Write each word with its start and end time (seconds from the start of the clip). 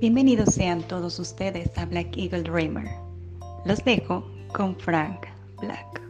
Bienvenidos 0.00 0.54
sean 0.54 0.80
todos 0.80 1.18
ustedes 1.18 1.76
a 1.76 1.84
Black 1.84 2.16
Eagle 2.16 2.42
Dreamer. 2.42 2.88
Los 3.66 3.84
dejo 3.84 4.24
con 4.50 4.74
Frank 4.76 5.26
Black. 5.60 6.00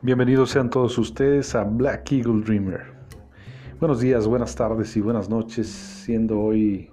Bienvenidos 0.00 0.50
sean 0.50 0.70
todos 0.70 0.96
ustedes 0.96 1.56
a 1.56 1.64
Black 1.64 2.12
Eagle 2.12 2.44
Dreamer. 2.44 2.82
Buenos 3.80 3.98
días, 3.98 4.28
buenas 4.28 4.54
tardes 4.54 4.96
y 4.96 5.00
buenas 5.00 5.28
noches, 5.28 5.66
siendo 5.66 6.40
hoy 6.40 6.88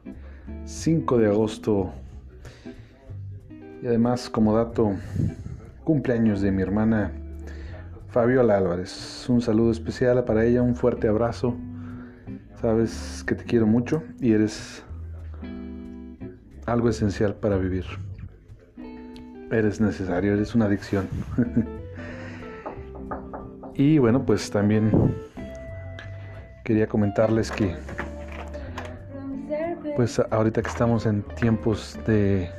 5 0.66 1.20
de 1.20 1.28
agosto 1.28 1.92
y 3.84 3.86
además 3.86 4.28
como 4.28 4.56
dato 4.56 4.96
cumpleaños 5.84 6.42
de 6.42 6.52
mi 6.52 6.64
hermana 6.64 7.12
Fabiola 8.18 8.58
Álvarez. 8.58 9.30
Un 9.30 9.42
saludo 9.42 9.70
especial 9.70 10.24
para 10.24 10.44
ella, 10.44 10.64
un 10.64 10.76
fuerte 10.76 11.08
abrazo. 11.08 11.56
Sabes 12.60 13.24
que 13.28 13.36
te 13.36 13.44
quiero 13.44 13.68
mucho 13.68 14.02
y 14.20 14.32
eres 14.32 14.84
algo 16.66 16.90
esencial 16.90 17.36
para 17.36 17.58
vivir. 17.58 17.86
Eres 19.52 19.80
necesario, 19.80 20.34
eres 20.34 20.56
una 20.56 20.66
adicción. 20.66 21.08
y 23.76 24.00
bueno, 24.00 24.26
pues 24.26 24.50
también 24.50 25.14
quería 26.64 26.88
comentarles 26.88 27.52
que 27.52 27.76
pues 29.96 30.20
ahorita 30.32 30.64
que 30.64 30.70
estamos 30.70 31.06
en 31.06 31.22
tiempos 31.22 32.00
de 32.08 32.50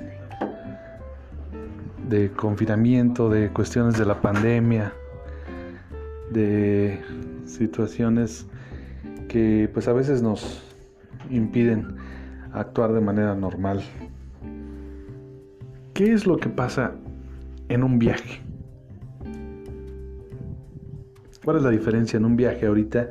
de 2.09 2.31
confinamiento, 2.31 3.29
de 3.29 3.51
cuestiones 3.51 3.99
de 3.99 4.07
la 4.07 4.23
pandemia, 4.23 4.95
de 6.31 7.01
situaciones 7.45 8.47
que 9.29 9.71
pues 9.73 9.89
a 9.89 9.93
veces 9.93 10.23
nos 10.23 10.63
impiden 11.31 11.97
actuar 12.53 12.93
de 12.93 13.01
manera 13.01 13.35
normal. 13.35 13.83
¿Qué 15.95 16.13
es 16.13 16.27
lo 16.27 16.39
que 16.39 16.49
pasa 16.49 16.93
en 17.69 17.83
un 17.83 17.99
viaje? 17.99 18.41
¿Cuál 21.45 21.57
es 21.57 21.63
la 21.63 21.71
diferencia 21.71 22.17
en 22.17 22.25
un 22.25 22.37
viaje 22.37 22.67
ahorita 22.67 23.09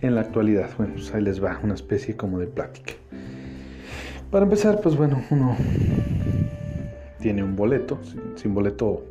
en 0.00 0.14
la 0.14 0.22
actualidad? 0.22 0.70
Bueno, 0.78 0.94
pues 0.94 1.14
ahí 1.14 1.22
les 1.22 1.42
va 1.42 1.60
una 1.62 1.74
especie 1.74 2.16
como 2.16 2.38
de 2.38 2.46
plática. 2.46 2.94
Para 4.30 4.44
empezar, 4.44 4.80
pues 4.80 4.96
bueno, 4.96 5.22
uno 5.30 5.56
tiene 7.20 7.44
un 7.44 7.54
boleto. 7.56 7.98
Sin, 8.34 8.52
boleto, 8.52 9.04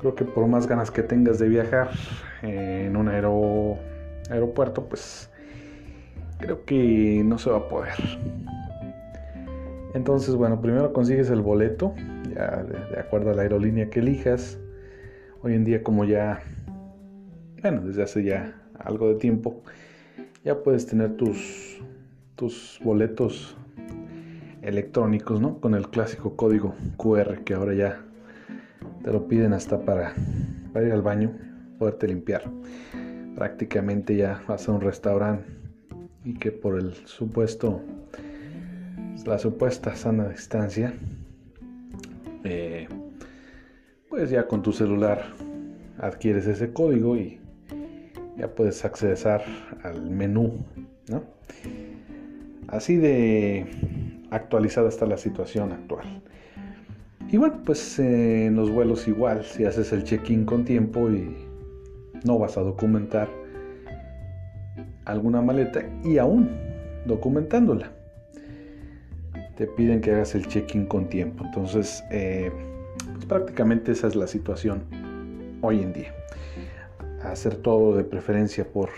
creo 0.00 0.14
que 0.14 0.24
por 0.24 0.46
más 0.46 0.66
ganas 0.66 0.90
que 0.90 1.02
tengas 1.02 1.38
de 1.38 1.48
viajar 1.48 1.90
en 2.42 2.96
un 2.96 3.08
aeropuerto, 3.08 4.84
pues 4.88 5.30
creo 6.38 6.64
que 6.64 7.22
no 7.24 7.38
se 7.38 7.50
va 7.50 7.58
a 7.58 7.68
poder. 7.68 7.94
Entonces, 9.94 10.34
bueno, 10.34 10.60
primero 10.60 10.92
consigues 10.92 11.30
el 11.30 11.40
boleto, 11.40 11.94
ya 12.34 12.64
de, 12.64 13.00
acuerdo 13.00 13.30
a 13.30 13.34
la 13.34 13.42
aerolínea 13.42 13.88
que 13.88 14.00
elijas. 14.00 14.58
Hoy 15.42 15.54
en 15.54 15.64
día, 15.64 15.82
como 15.82 16.04
ya, 16.04 16.40
bueno, 17.62 17.80
desde 17.82 18.02
hace 18.02 18.22
ya 18.22 18.60
algo 18.78 19.08
de 19.08 19.14
tiempo, 19.14 19.62
ya 20.44 20.62
puedes 20.62 20.86
tener 20.86 21.16
tus, 21.16 21.80
tus 22.34 22.78
boletos 22.84 23.56
electrónicos, 24.62 25.40
¿no? 25.40 25.60
Con 25.60 25.74
el 25.74 25.88
clásico 25.88 26.36
código 26.36 26.74
QR 26.96 27.44
que 27.44 27.54
ahora 27.54 27.74
ya 27.74 28.00
te 29.02 29.12
lo 29.12 29.28
piden 29.28 29.52
hasta 29.52 29.80
para, 29.80 30.14
ir 30.74 30.92
al 30.92 31.02
baño, 31.02 31.32
poderte 31.78 32.08
limpiar. 32.08 32.42
Prácticamente 33.34 34.16
ya 34.16 34.42
vas 34.48 34.68
a 34.68 34.72
un 34.72 34.80
restaurante 34.80 35.46
y 36.24 36.34
que 36.34 36.50
por 36.50 36.78
el 36.78 36.94
supuesto, 37.06 37.82
la 39.24 39.38
supuesta 39.38 39.94
sana 39.94 40.28
distancia, 40.28 40.94
eh, 42.44 42.88
pues 44.08 44.30
ya 44.30 44.46
con 44.46 44.62
tu 44.62 44.72
celular 44.72 45.24
adquieres 45.98 46.46
ese 46.46 46.72
código 46.72 47.16
y 47.16 47.40
ya 48.36 48.48
puedes 48.48 48.84
acceder 48.84 49.42
al 49.82 50.10
menú. 50.10 50.64
Así 52.68 52.96
de 52.96 53.66
actualizada 54.30 54.88
está 54.88 55.06
la 55.06 55.16
situación 55.16 55.72
actual. 55.72 56.22
Y 57.30 57.36
bueno, 57.36 57.62
pues 57.64 57.98
en 57.98 58.56
los 58.56 58.70
vuelos 58.70 59.08
igual, 59.08 59.44
si 59.44 59.64
haces 59.64 59.92
el 59.92 60.04
check-in 60.04 60.44
con 60.44 60.64
tiempo 60.64 61.10
y 61.10 61.45
no 62.24 62.38
vas 62.38 62.56
a 62.56 62.62
documentar 62.62 63.28
alguna 65.04 65.40
maleta 65.40 65.82
y 66.04 66.18
aún 66.18 66.50
documentándola, 67.06 67.90
te 69.56 69.66
piden 69.66 70.00
que 70.00 70.12
hagas 70.12 70.34
el 70.34 70.46
check-in 70.46 70.86
con 70.86 71.08
tiempo. 71.08 71.44
Entonces, 71.44 72.04
eh, 72.10 72.52
pues 73.14 73.24
prácticamente 73.24 73.92
esa 73.92 74.06
es 74.06 74.16
la 74.16 74.26
situación 74.26 74.82
hoy 75.62 75.80
en 75.80 75.92
día. 75.92 76.14
Hacer 77.22 77.56
todo 77.56 77.96
de 77.96 78.04
preferencia 78.04 78.64
por, 78.64 78.90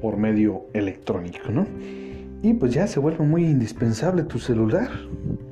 por 0.00 0.16
medio 0.16 0.66
electrónico, 0.72 1.50
¿no? 1.50 1.66
Y 2.42 2.54
pues 2.54 2.72
ya 2.72 2.86
se 2.86 3.00
vuelve 3.00 3.24
muy 3.24 3.44
indispensable 3.44 4.22
tu 4.22 4.38
celular. 4.38 4.88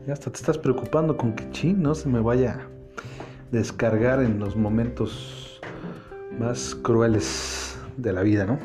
Ya 0.06 0.12
hasta 0.12 0.30
te 0.30 0.36
estás 0.36 0.56
preocupando 0.56 1.16
con 1.16 1.34
que 1.34 1.50
ching 1.50 1.82
no 1.82 1.94
se 1.96 2.08
me 2.08 2.20
vaya 2.20 2.52
a 2.52 2.60
descargar 3.50 4.22
en 4.22 4.38
los 4.38 4.54
momentos 4.54 5.45
más 6.38 6.74
crueles 6.74 7.78
de 7.97 8.12
la 8.12 8.22
vida, 8.22 8.44
¿no? 8.44 8.58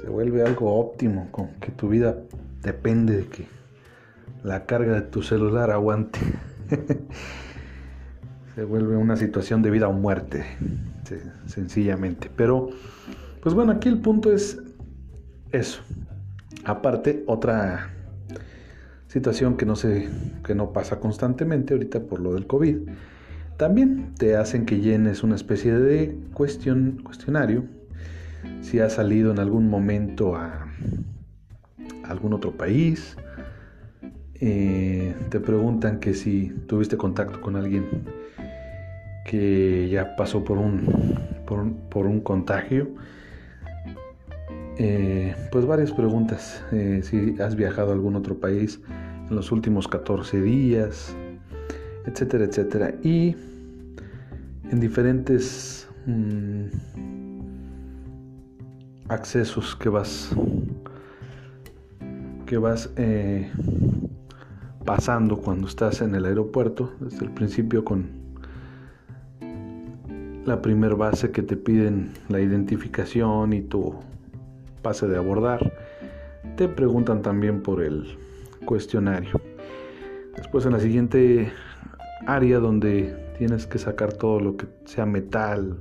Se 0.00 0.08
vuelve 0.08 0.42
algo 0.42 0.78
óptimo, 0.78 1.28
con 1.30 1.48
que 1.60 1.70
tu 1.70 1.88
vida 1.88 2.16
depende 2.62 3.16
de 3.18 3.26
que 3.26 3.46
la 4.42 4.64
carga 4.64 4.94
de 4.94 5.02
tu 5.02 5.22
celular 5.22 5.70
aguante. 5.70 6.18
se 8.54 8.64
vuelve 8.64 8.96
una 8.96 9.16
situación 9.16 9.62
de 9.62 9.70
vida 9.70 9.88
o 9.88 9.92
muerte, 9.92 10.44
sencillamente. 11.46 12.30
Pero, 12.34 12.70
pues 13.42 13.54
bueno, 13.54 13.72
aquí 13.72 13.88
el 13.88 13.98
punto 13.98 14.32
es 14.32 14.58
eso. 15.52 15.82
Aparte, 16.64 17.24
otra 17.26 17.90
situación 19.08 19.56
que 19.56 19.66
no 19.66 19.76
sé, 19.76 20.08
que 20.44 20.54
no 20.54 20.72
pasa 20.72 21.00
constantemente 21.00 21.74
ahorita 21.74 22.00
por 22.00 22.20
lo 22.20 22.34
del 22.34 22.46
COVID, 22.46 22.88
también 23.60 24.14
te 24.16 24.36
hacen 24.36 24.64
que 24.64 24.80
llenes 24.80 25.22
una 25.22 25.34
especie 25.34 25.74
de 25.74 26.16
cuestionario. 26.32 27.64
Si 28.62 28.80
has 28.80 28.94
salido 28.94 29.30
en 29.30 29.38
algún 29.38 29.68
momento 29.68 30.34
a, 30.34 30.66
algún 32.04 32.32
otro 32.32 32.52
país, 32.52 33.18
eh, 34.36 35.14
te 35.28 35.40
preguntan 35.40 36.00
que 36.00 36.14
si 36.14 36.54
tuviste 36.68 36.96
contacto 36.96 37.42
con 37.42 37.54
alguien 37.54 37.84
que 39.26 39.90
ya 39.90 40.16
pasó 40.16 40.42
por 40.42 40.56
un, 40.56 41.18
por 41.44 42.22
contagio 42.22 42.88
eh, 44.78 45.34
pues 45.52 45.66
varias 45.66 45.92
preguntas. 45.92 46.64
Eh, 46.72 47.02
si 47.04 47.38
has 47.42 47.56
viajado 47.56 47.90
a 47.90 47.92
algún 47.92 48.16
otro 48.16 48.38
país 48.38 48.80
en 49.28 49.36
los 49.36 49.52
últimos 49.52 49.86
14 49.86 50.40
días, 50.40 51.14
etcétera, 52.06 52.44
etcétera. 52.44 52.94
Y 53.02 53.36
en 54.70 54.78
diferentes 54.78 55.88
mm, 56.06 56.66
accesos 59.08 59.74
que 59.74 59.88
vas 59.88 60.30
que 62.46 62.56
vas 62.58 62.90
eh, 62.96 63.50
pasando 64.84 65.36
cuando 65.36 65.68
estás 65.68 66.00
en 66.02 66.14
el 66.14 66.24
aeropuerto 66.24 66.92
desde 67.00 67.24
el 67.24 67.30
principio 67.32 67.84
con 67.84 68.08
la 70.44 70.62
primer 70.62 70.96
base 70.96 71.30
que 71.30 71.42
te 71.42 71.56
piden 71.56 72.12
la 72.28 72.40
identificación 72.40 73.52
y 73.52 73.62
tu 73.62 73.94
pase 74.82 75.06
de 75.06 75.16
abordar. 75.16 75.72
Te 76.56 76.66
preguntan 76.66 77.22
también 77.22 77.62
por 77.62 77.82
el 77.82 78.18
cuestionario. 78.64 79.40
Después 80.36 80.64
en 80.66 80.72
la 80.72 80.80
siguiente 80.80 81.52
área 82.26 82.58
donde 82.58 83.29
tienes 83.40 83.66
que 83.66 83.78
sacar 83.78 84.12
todo 84.12 84.38
lo 84.38 84.58
que 84.58 84.66
sea 84.84 85.06
metal, 85.06 85.78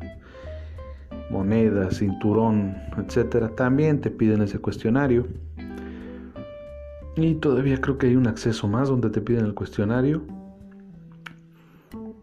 moneda, 1.30 1.92
cinturón, 1.92 2.78
etcétera, 2.98 3.50
también 3.50 4.00
te 4.00 4.10
piden 4.10 4.42
ese 4.42 4.60
cuestionario. 4.60 5.28
Y 7.18 7.36
todavía 7.36 7.82
creo 7.82 7.98
que 7.98 8.08
hay 8.08 8.16
un 8.16 8.28
acceso 8.28 8.70
más 8.70 8.88
donde 8.88 9.10
te 9.10 9.20
piden 9.20 9.44
el 9.44 9.56
cuestionario. 9.56 10.24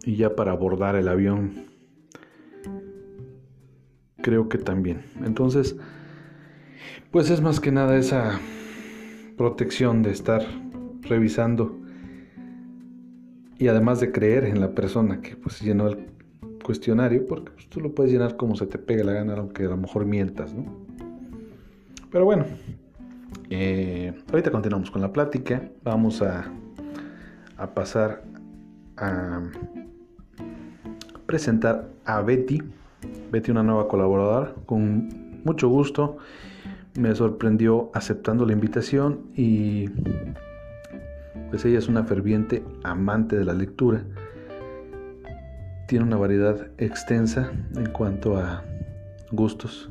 Y 0.06 0.16
ya 0.16 0.34
para 0.34 0.52
abordar 0.52 0.96
el 0.96 1.06
avión, 1.06 1.66
creo 4.22 4.48
que 4.48 4.56
también. 4.56 5.02
Entonces, 5.22 5.76
pues 7.10 7.28
es 7.28 7.42
más 7.42 7.60
que 7.60 7.72
nada 7.72 7.98
esa 7.98 8.40
protección 9.36 10.02
de 10.02 10.12
estar 10.12 10.46
revisando 11.02 11.85
y 13.58 13.68
además 13.68 14.00
de 14.00 14.12
creer 14.12 14.44
en 14.44 14.60
la 14.60 14.70
persona 14.70 15.20
que 15.20 15.36
pues 15.36 15.60
llenó 15.60 15.88
el 15.88 16.06
cuestionario, 16.62 17.26
porque 17.26 17.52
pues, 17.52 17.68
tú 17.68 17.80
lo 17.80 17.94
puedes 17.94 18.12
llenar 18.12 18.36
como 18.36 18.56
se 18.56 18.66
te 18.66 18.78
pegue 18.78 19.04
la 19.04 19.12
gana, 19.12 19.34
aunque 19.34 19.64
a 19.64 19.68
lo 19.68 19.76
mejor 19.76 20.04
mientas, 20.04 20.52
¿no? 20.52 20.64
Pero 22.10 22.24
bueno, 22.24 22.44
eh, 23.50 24.14
ahorita 24.30 24.50
continuamos 24.50 24.90
con 24.90 25.02
la 25.02 25.12
plática. 25.12 25.68
Vamos 25.82 26.22
a, 26.22 26.50
a 27.56 27.74
pasar 27.74 28.22
a 28.96 29.42
presentar 31.26 31.88
a 32.04 32.22
Betty. 32.22 32.62
Betty, 33.30 33.50
una 33.50 33.62
nueva 33.62 33.88
colaboradora, 33.88 34.54
con 34.66 35.40
mucho 35.44 35.68
gusto. 35.68 36.18
Me 36.98 37.14
sorprendió 37.14 37.90
aceptando 37.92 38.46
la 38.46 38.52
invitación 38.52 39.26
y 39.34 39.90
pues 41.50 41.64
ella 41.64 41.78
es 41.78 41.88
una 41.88 42.04
ferviente 42.04 42.64
amante 42.82 43.36
de 43.36 43.44
la 43.44 43.54
lectura. 43.54 44.04
Tiene 45.88 46.04
una 46.04 46.16
variedad 46.16 46.68
extensa 46.78 47.52
en 47.76 47.86
cuanto 47.90 48.36
a 48.36 48.64
gustos. 49.30 49.90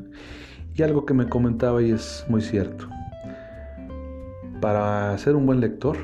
Y 0.75 0.83
algo 0.83 1.05
que 1.05 1.13
me 1.13 1.29
comentaba 1.29 1.81
y 1.81 1.91
es 1.91 2.25
muy 2.27 2.41
cierto. 2.41 2.87
Para 4.59 5.17
ser 5.17 5.35
un 5.35 5.45
buen 5.45 5.61
lector 5.61 5.97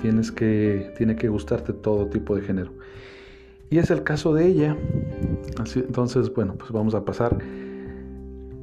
tienes 0.00 0.32
que, 0.32 0.92
tiene 0.96 1.16
que 1.16 1.28
gustarte 1.28 1.72
todo 1.72 2.06
tipo 2.06 2.36
de 2.36 2.42
género. 2.42 2.72
Y 3.70 3.78
es 3.78 3.90
el 3.90 4.02
caso 4.02 4.34
de 4.34 4.46
ella. 4.46 4.76
Así, 5.58 5.80
entonces, 5.80 6.32
bueno, 6.32 6.54
pues 6.54 6.70
vamos 6.70 6.94
a 6.94 7.04
pasar 7.04 7.38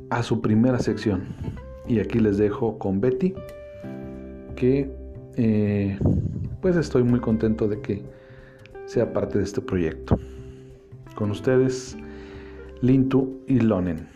a 0.10 0.24
su 0.24 0.42
primera 0.42 0.80
sección. 0.80 1.24
Y 1.88 2.00
aquí 2.00 2.20
les 2.20 2.38
dejo 2.38 2.78
con 2.78 3.02
Betty, 3.02 3.34
que 4.56 5.01
eh, 5.38 5.98
pues 6.62 6.76
estoy 6.76 7.04
muy 7.04 7.20
contento 7.20 7.68
de 7.68 7.82
que 7.82 8.04
sea 8.86 9.14
parte 9.14 9.38
de 9.38 9.44
este 9.44 9.62
proyecto. 9.62 10.20
Con 11.16 11.32
ustedes, 11.32 11.98
Lintu 12.82 13.42
y 13.48 13.60
Lonen. 13.60 14.08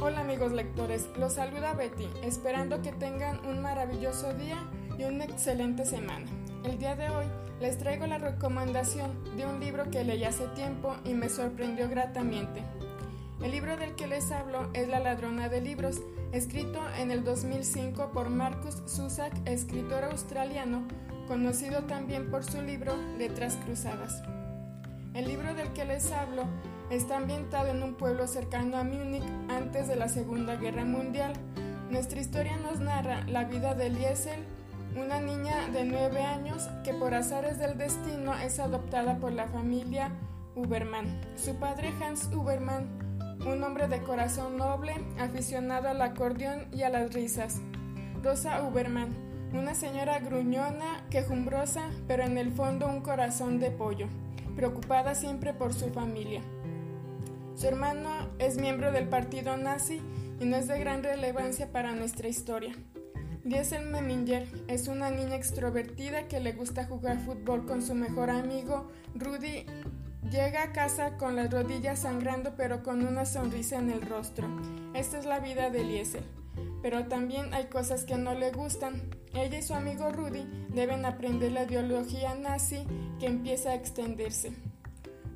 Hola 0.00 0.20
amigos 0.20 0.52
lectores, 0.52 1.08
los 1.18 1.34
saluda 1.34 1.74
Betty, 1.74 2.06
esperando 2.22 2.82
que 2.82 2.92
tengan 2.92 3.44
un 3.46 3.62
maravilloso 3.62 4.32
día 4.34 4.58
y 4.98 5.04
una 5.04 5.24
excelente 5.24 5.84
semana. 5.84 6.26
El 6.64 6.78
día 6.78 6.96
de 6.96 7.10
hoy 7.10 7.26
les 7.60 7.76
traigo 7.76 8.06
la 8.06 8.16
recomendación 8.16 9.36
de 9.36 9.44
un 9.44 9.60
libro 9.60 9.90
que 9.90 10.02
leí 10.02 10.24
hace 10.24 10.46
tiempo 10.48 10.96
y 11.04 11.12
me 11.12 11.28
sorprendió 11.28 11.90
gratamente. 11.90 12.62
El 13.42 13.50
libro 13.50 13.76
del 13.76 13.94
que 13.94 14.06
les 14.06 14.32
hablo 14.32 14.70
es 14.72 14.88
La 14.88 14.98
ladrona 14.98 15.50
de 15.50 15.60
libros, 15.60 16.00
escrito 16.32 16.80
en 16.98 17.10
el 17.10 17.22
2005 17.22 18.12
por 18.12 18.30
Marcus 18.30 18.82
Zusak, 18.88 19.32
escritor 19.46 20.04
australiano, 20.04 20.88
conocido 21.28 21.84
también 21.84 22.30
por 22.30 22.44
su 22.44 22.62
libro 22.62 22.96
Letras 23.18 23.56
Cruzadas. 23.64 24.22
El 25.12 25.28
libro 25.28 25.54
del 25.54 25.70
que 25.74 25.84
les 25.84 26.10
hablo 26.12 26.44
está 26.88 27.18
ambientado 27.18 27.68
en 27.68 27.82
un 27.82 27.94
pueblo 27.94 28.26
cercano 28.26 28.78
a 28.78 28.84
Múnich 28.84 29.22
antes 29.50 29.86
de 29.86 29.96
la 29.96 30.08
Segunda 30.08 30.56
Guerra 30.56 30.86
Mundial. 30.86 31.34
Nuestra 31.90 32.20
historia 32.20 32.56
nos 32.56 32.80
narra 32.80 33.22
la 33.26 33.44
vida 33.44 33.74
de 33.74 33.90
Liesel, 33.90 34.44
una 34.96 35.20
niña 35.20 35.68
de 35.72 35.84
9 35.84 36.22
años 36.22 36.68
que 36.84 36.94
por 36.94 37.14
azares 37.14 37.58
del 37.58 37.76
destino 37.76 38.34
es 38.34 38.60
adoptada 38.60 39.18
por 39.18 39.32
la 39.32 39.48
familia 39.48 40.12
Uberman. 40.54 41.20
Su 41.36 41.56
padre 41.56 41.92
Hans 42.00 42.30
Uberman, 42.32 42.88
un 43.44 43.62
hombre 43.64 43.88
de 43.88 44.02
corazón 44.02 44.56
noble, 44.56 44.94
aficionado 45.18 45.88
al 45.88 46.00
acordeón 46.00 46.66
y 46.72 46.82
a 46.82 46.90
las 46.90 47.12
risas. 47.12 47.60
Rosa 48.22 48.62
Uberman, 48.62 49.12
una 49.52 49.74
señora 49.74 50.20
gruñona, 50.20 51.04
quejumbrosa, 51.10 51.90
pero 52.06 52.24
en 52.24 52.38
el 52.38 52.52
fondo 52.52 52.86
un 52.86 53.00
corazón 53.00 53.58
de 53.58 53.70
pollo, 53.70 54.06
preocupada 54.54 55.14
siempre 55.14 55.52
por 55.54 55.74
su 55.74 55.90
familia. 55.90 56.40
Su 57.56 57.66
hermano 57.66 58.10
es 58.38 58.58
miembro 58.58 58.92
del 58.92 59.08
partido 59.08 59.56
nazi 59.56 60.00
y 60.40 60.44
no 60.44 60.56
es 60.56 60.68
de 60.68 60.78
gran 60.78 61.02
relevancia 61.02 61.72
para 61.72 61.92
nuestra 61.94 62.28
historia. 62.28 62.74
Liesel 63.44 63.84
Meminger 63.90 64.48
es 64.68 64.88
una 64.88 65.10
niña 65.10 65.36
extrovertida 65.36 66.28
que 66.28 66.40
le 66.40 66.52
gusta 66.52 66.86
jugar 66.86 67.18
fútbol 67.18 67.66
con 67.66 67.82
su 67.82 67.94
mejor 67.94 68.30
amigo 68.30 68.88
Rudy. 69.14 69.66
Llega 70.30 70.62
a 70.62 70.72
casa 70.72 71.18
con 71.18 71.36
las 71.36 71.50
rodillas 71.50 71.98
sangrando 71.98 72.54
pero 72.56 72.82
con 72.82 73.06
una 73.06 73.26
sonrisa 73.26 73.78
en 73.78 73.90
el 73.90 74.00
rostro. 74.00 74.48
Esta 74.94 75.18
es 75.18 75.26
la 75.26 75.40
vida 75.40 75.68
de 75.68 75.84
Liesel. 75.84 76.24
Pero 76.80 77.04
también 77.04 77.52
hay 77.52 77.66
cosas 77.66 78.04
que 78.04 78.16
no 78.16 78.32
le 78.34 78.50
gustan. 78.50 79.10
Ella 79.34 79.58
y 79.58 79.62
su 79.62 79.74
amigo 79.74 80.10
Rudy 80.10 80.46
deben 80.70 81.04
aprender 81.04 81.52
la 81.52 81.64
ideología 81.64 82.34
nazi 82.34 82.86
que 83.20 83.26
empieza 83.26 83.72
a 83.72 83.74
extenderse. 83.74 84.52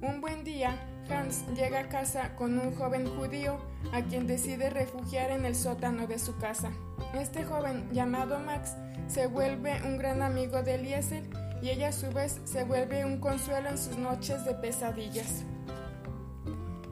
Un 0.00 0.22
buen 0.22 0.44
día, 0.44 0.80
Hans 1.10 1.44
llega 1.54 1.80
a 1.80 1.88
casa 1.88 2.34
con 2.36 2.58
un 2.58 2.74
joven 2.74 3.06
judío 3.06 3.58
a 3.92 4.02
quien 4.02 4.26
decide 4.26 4.70
refugiar 4.70 5.30
en 5.30 5.44
el 5.44 5.54
sótano 5.54 6.06
de 6.06 6.18
su 6.18 6.36
casa. 6.38 6.70
Este 7.14 7.44
joven, 7.44 7.88
llamado 7.92 8.38
Max, 8.40 8.74
se 9.06 9.26
vuelve 9.26 9.80
un 9.84 9.98
gran 9.98 10.22
amigo 10.22 10.62
de 10.62 10.74
Eliezer 10.74 11.24
y 11.62 11.70
ella 11.70 11.88
a 11.88 11.92
su 11.92 12.10
vez 12.12 12.40
se 12.44 12.64
vuelve 12.64 13.04
un 13.04 13.18
consuelo 13.20 13.68
en 13.68 13.78
sus 13.78 13.98
noches 13.98 14.44
de 14.44 14.54
pesadillas. 14.54 15.44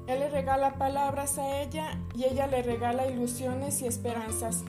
Él 0.07 0.21
le 0.21 0.29
regala 0.29 0.79
palabras 0.79 1.39
a 1.39 1.61
ella 1.61 1.99
y 2.15 2.25
ella 2.25 2.47
le 2.47 2.63
regala 2.63 3.07
ilusiones 3.07 3.83
y 3.83 3.87
esperanzas. 3.87 4.65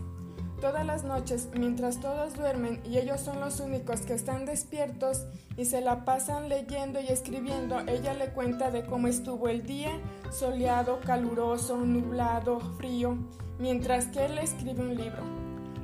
Todas 0.62 0.88
las 0.88 1.04
noches, 1.04 1.50
mientras 1.54 2.00
todos 2.00 2.34
duermen 2.34 2.82
y 2.84 2.98
ellos 2.98 3.22
son 3.22 3.40
los 3.40 3.60
únicos 3.60 4.02
que 4.02 4.16
están 4.16 4.46
despiertos 4.46 5.28
y 5.56 5.66
se 5.66 5.82
la 5.82 6.04
pasan 6.04 6.50
leyendo 6.50 7.00
y 7.00 7.08
escribiendo, 7.10 7.80
ella 7.82 8.16
le 8.16 8.30
cuenta 8.30 8.72
de 8.72 8.84
cómo 8.84 9.08
estuvo 9.08 9.50
el 9.50 9.68
día, 9.68 9.92
soleado, 10.32 11.00
caluroso, 11.02 11.78
nublado, 11.78 12.60
frío, 12.78 13.18
mientras 13.60 14.08
que 14.08 14.26
él 14.26 14.40
escribe 14.40 14.82
un 14.82 14.96
libro. 14.96 15.22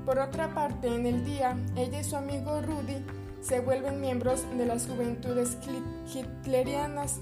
Por 0.07 0.17
otra 0.17 0.55
parte, 0.55 0.87
en 0.87 1.05
el 1.05 1.23
día, 1.23 1.55
ella 1.75 1.99
y 1.99 2.03
su 2.03 2.15
amigo 2.15 2.59
Rudy 2.59 3.05
se 3.41 3.59
vuelven 3.59 4.01
miembros 4.01 4.43
de 4.57 4.65
las 4.65 4.87
juventudes 4.87 5.55
hitlerianas. 6.11 7.19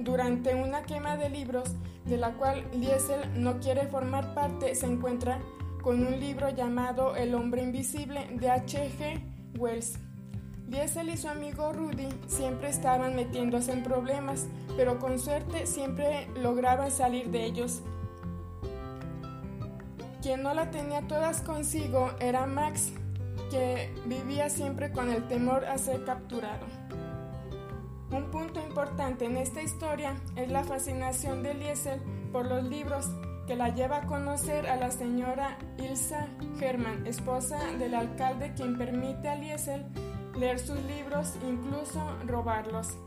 Durante 0.00 0.54
una 0.54 0.82
quema 0.82 1.16
de 1.16 1.30
libros, 1.30 1.74
de 2.06 2.16
la 2.16 2.32
cual 2.34 2.64
Liesel 2.72 3.40
no 3.40 3.60
quiere 3.60 3.86
formar 3.86 4.34
parte, 4.34 4.74
se 4.74 4.86
encuentra 4.86 5.40
con 5.82 6.06
un 6.06 6.20
libro 6.20 6.50
llamado 6.50 7.16
El 7.16 7.34
hombre 7.34 7.62
invisible 7.62 8.28
de 8.32 8.50
H.G. 8.50 9.20
Wells. 9.58 9.98
Liesel 10.68 11.08
y 11.08 11.16
su 11.16 11.28
amigo 11.28 11.72
Rudy 11.72 12.08
siempre 12.26 12.68
estaban 12.68 13.16
metiéndose 13.16 13.72
en 13.72 13.82
problemas, 13.82 14.46
pero 14.76 14.98
con 14.98 15.18
suerte 15.18 15.66
siempre 15.66 16.28
lograban 16.42 16.90
salir 16.90 17.30
de 17.30 17.44
ellos. 17.44 17.82
Quien 20.20 20.42
no 20.42 20.52
la 20.52 20.70
tenía 20.70 21.06
todas 21.06 21.40
consigo 21.40 22.10
era 22.20 22.46
Max, 22.46 22.92
que 23.50 23.94
vivía 24.06 24.50
siempre 24.50 24.92
con 24.92 25.10
el 25.10 25.26
temor 25.28 25.64
a 25.64 25.78
ser 25.78 26.04
capturado. 26.04 26.66
Un 28.10 28.30
punto 28.30 28.60
importante 28.60 29.24
en 29.24 29.36
esta 29.36 29.62
historia 29.62 30.16
es 30.36 30.50
la 30.50 30.64
fascinación 30.64 31.42
de 31.42 31.54
Liesel 31.54 32.00
por 32.32 32.46
los 32.46 32.64
libros 32.64 33.10
que 33.48 33.56
la 33.56 33.70
lleva 33.70 33.96
a 33.96 34.06
conocer 34.06 34.66
a 34.66 34.76
la 34.76 34.90
señora 34.90 35.56
Ilsa 35.78 36.28
Hermann, 36.60 37.06
esposa 37.06 37.58
del 37.78 37.94
alcalde 37.94 38.52
quien 38.54 38.76
permite 38.76 39.26
a 39.26 39.36
Liesel 39.36 39.86
leer 40.38 40.58
sus 40.58 40.78
libros, 40.82 41.32
incluso 41.48 41.98
robarlos. 42.26 42.98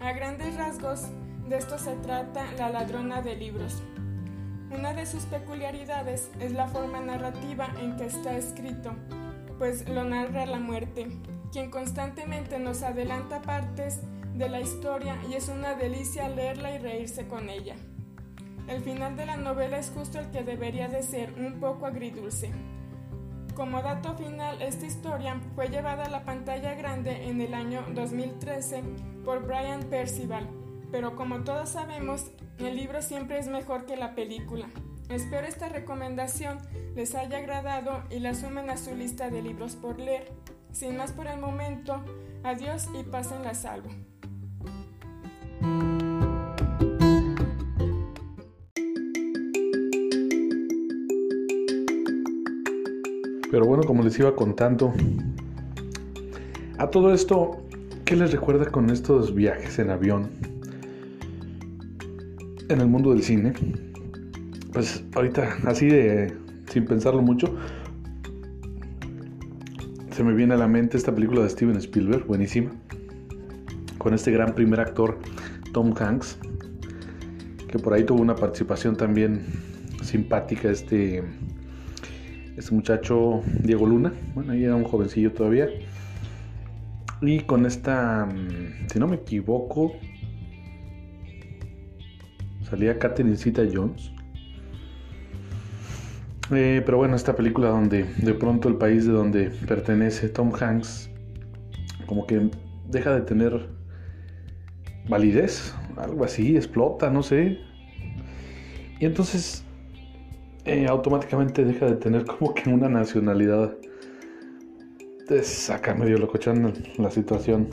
A 0.00 0.12
grandes 0.12 0.56
rasgos, 0.56 1.02
de 1.46 1.58
esto 1.58 1.78
se 1.78 1.96
trata 1.96 2.50
La 2.56 2.70
ladrona 2.70 3.20
de 3.20 3.36
libros. 3.36 3.82
Una 4.70 4.94
de 4.94 5.04
sus 5.04 5.24
peculiaridades 5.24 6.30
es 6.40 6.52
la 6.52 6.66
forma 6.66 7.00
narrativa 7.00 7.68
en 7.82 7.98
que 7.98 8.06
está 8.06 8.34
escrito, 8.38 8.94
pues 9.58 9.86
lo 9.86 10.04
narra 10.04 10.46
la 10.46 10.60
muerte, 10.60 11.08
quien 11.52 11.70
constantemente 11.70 12.58
nos 12.58 12.82
adelanta 12.82 13.42
partes 13.42 14.00
de 14.32 14.48
la 14.48 14.62
historia 14.62 15.18
y 15.28 15.34
es 15.34 15.48
una 15.48 15.74
delicia 15.74 16.30
leerla 16.30 16.74
y 16.74 16.78
reírse 16.78 17.28
con 17.28 17.50
ella. 17.50 17.76
El 18.70 18.82
final 18.82 19.16
de 19.16 19.26
la 19.26 19.36
novela 19.36 19.78
es 19.78 19.90
justo 19.90 20.20
el 20.20 20.30
que 20.30 20.44
debería 20.44 20.86
de 20.86 21.02
ser, 21.02 21.32
un 21.32 21.58
poco 21.58 21.86
agridulce. 21.86 22.52
Como 23.56 23.82
dato 23.82 24.14
final, 24.14 24.62
esta 24.62 24.86
historia 24.86 25.40
fue 25.56 25.70
llevada 25.70 26.04
a 26.04 26.08
la 26.08 26.24
pantalla 26.24 26.74
grande 26.74 27.28
en 27.28 27.40
el 27.40 27.52
año 27.52 27.84
2013 27.92 28.84
por 29.24 29.44
Brian 29.44 29.82
Percival, 29.90 30.48
pero 30.92 31.16
como 31.16 31.42
todos 31.42 31.70
sabemos, 31.70 32.30
el 32.58 32.76
libro 32.76 33.02
siempre 33.02 33.40
es 33.40 33.48
mejor 33.48 33.86
que 33.86 33.96
la 33.96 34.14
película. 34.14 34.68
Espero 35.08 35.48
esta 35.48 35.68
recomendación 35.68 36.60
les 36.94 37.16
haya 37.16 37.38
agradado 37.38 38.04
y 38.08 38.20
la 38.20 38.34
sumen 38.34 38.70
a 38.70 38.76
su 38.76 38.94
lista 38.94 39.30
de 39.30 39.42
libros 39.42 39.74
por 39.74 39.98
leer. 39.98 40.30
Sin 40.70 40.96
más 40.96 41.10
por 41.10 41.26
el 41.26 41.40
momento, 41.40 42.04
adiós 42.44 42.88
y 42.96 43.02
pasen 43.02 43.42
la 43.42 43.54
salvo. 43.54 43.90
Les 54.10 54.18
iba 54.18 54.34
contando, 54.34 54.92
a 56.78 56.88
todo 56.88 57.14
esto, 57.14 57.62
¿qué 58.04 58.16
les 58.16 58.32
recuerda 58.32 58.66
con 58.66 58.90
estos 58.90 59.32
viajes 59.32 59.78
en 59.78 59.88
avión 59.88 60.30
en 62.68 62.80
el 62.80 62.88
mundo 62.88 63.12
del 63.12 63.22
cine? 63.22 63.52
Pues 64.72 65.04
ahorita, 65.14 65.58
así 65.64 65.86
de 65.86 66.36
sin 66.72 66.86
pensarlo 66.86 67.22
mucho, 67.22 67.54
se 70.10 70.24
me 70.24 70.34
viene 70.34 70.54
a 70.54 70.56
la 70.56 70.66
mente 70.66 70.96
esta 70.96 71.14
película 71.14 71.42
de 71.42 71.50
Steven 71.50 71.76
Spielberg, 71.76 72.26
buenísima, 72.26 72.72
con 73.98 74.12
este 74.12 74.32
gran 74.32 74.56
primer 74.56 74.80
actor, 74.80 75.20
Tom 75.72 75.94
Hanks, 75.96 76.36
que 77.68 77.78
por 77.78 77.92
ahí 77.92 78.02
tuvo 78.02 78.20
una 78.20 78.34
participación 78.34 78.96
también 78.96 79.46
simpática, 80.02 80.68
este 80.68 81.22
este 82.56 82.74
muchacho 82.74 83.42
Diego 83.62 83.86
Luna, 83.86 84.12
bueno, 84.34 84.52
ahí 84.52 84.64
era 84.64 84.76
un 84.76 84.84
jovencillo 84.84 85.32
todavía. 85.32 85.68
Y 87.22 87.40
con 87.40 87.66
esta, 87.66 88.26
mm, 88.26 88.88
si 88.92 88.98
no 88.98 89.06
me 89.06 89.16
equivoco, 89.16 89.92
salía 92.62 92.98
Catherine 92.98 93.36
Zeta 93.36 93.62
Jones. 93.70 94.12
Eh, 96.52 96.82
pero 96.84 96.98
bueno, 96.98 97.14
esta 97.14 97.36
película 97.36 97.68
donde 97.68 98.04
de 98.04 98.34
pronto 98.34 98.68
el 98.68 98.76
país 98.76 99.06
de 99.06 99.12
donde 99.12 99.50
pertenece 99.68 100.28
Tom 100.28 100.52
Hanks, 100.58 101.10
como 102.06 102.26
que 102.26 102.50
deja 102.88 103.14
de 103.14 103.20
tener 103.20 103.68
validez, 105.08 105.74
algo 105.96 106.24
así, 106.24 106.56
explota, 106.56 107.10
no 107.10 107.22
sé. 107.22 107.60
Y 108.98 109.04
entonces 109.06 109.64
eh, 110.64 110.86
automáticamente 110.88 111.64
deja 111.64 111.86
de 111.86 111.96
tener 111.96 112.24
como 112.26 112.54
que 112.54 112.68
una 112.70 112.88
nacionalidad. 112.88 113.76
Te 115.26 115.42
saca 115.42 115.94
medio 115.94 116.18
locochón 116.18 116.72
la 116.98 117.10
situación. 117.10 117.68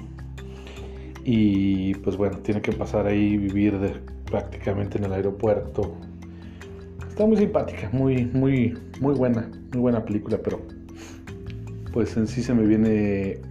Y 1.24 1.96
pues 1.96 2.15
bueno, 2.15 2.38
tiene 2.39 2.62
que 2.62 2.72
pasar 2.72 3.08
ahí 3.08 3.38
vivir 3.38 4.01
prácticamente 4.25 4.98
en 4.98 5.06
el 5.06 5.13
aeropuerto. 5.13 5.96
Está 7.10 7.25
muy 7.25 7.38
simpática, 7.38 7.89
muy, 7.91 8.25
muy, 8.25 8.77
muy 9.01 9.15
buena, 9.15 9.50
muy 9.74 9.82
buena 9.82 10.06
película, 10.06 10.39
pero 10.41 10.62
pues 11.91 12.15
en 12.15 12.27
sí 12.27 12.44
se 12.44 12.53
me 12.53 12.65
viene 12.65 13.41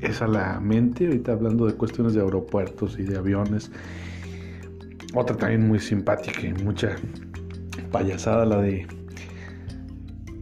esa 0.00 0.26
la 0.26 0.58
mente, 0.58 1.06
ahorita 1.06 1.32
hablando 1.32 1.66
de 1.66 1.74
cuestiones 1.74 2.14
de 2.14 2.22
aeropuertos 2.22 2.98
y 2.98 3.04
de 3.04 3.18
aviones. 3.18 3.70
Otra 5.14 5.36
también 5.36 5.68
muy 5.68 5.78
simpática 5.78 6.40
y 6.40 6.54
mucha 6.54 6.96
payasada 7.90 8.44
la 8.44 8.60
de 8.60 8.86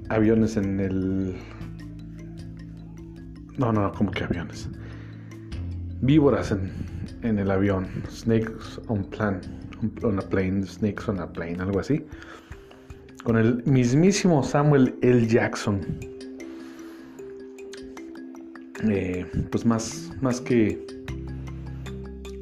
aviones 0.09 0.57
en 0.57 0.81
el... 0.81 1.37
No, 3.59 3.73
no, 3.73 3.93
como 3.93 4.11
que 4.11 4.25
aviones. 4.25 4.69
Víboras 6.01 6.51
en, 6.51 6.71
en 7.23 7.39
el 7.39 7.51
avión. 7.51 7.87
Snakes 8.11 8.81
on 8.89 9.05
plan. 9.05 9.41
On 10.03 10.19
a 10.19 10.23
plane. 10.23 10.65
Snakes 10.67 11.09
on 11.09 11.21
a 11.21 11.31
plane. 11.31 11.61
Algo 11.61 11.81
así. 11.81 12.05
Con 13.23 13.37
el 13.37 13.63
mismísimo 13.65 14.43
Samuel 14.43 14.97
L. 15.03 15.27
Jackson. 15.27 15.81
Eh, 18.89 19.27
pues 19.51 19.67
más, 19.67 20.11
más 20.23 20.41
que 20.41 20.87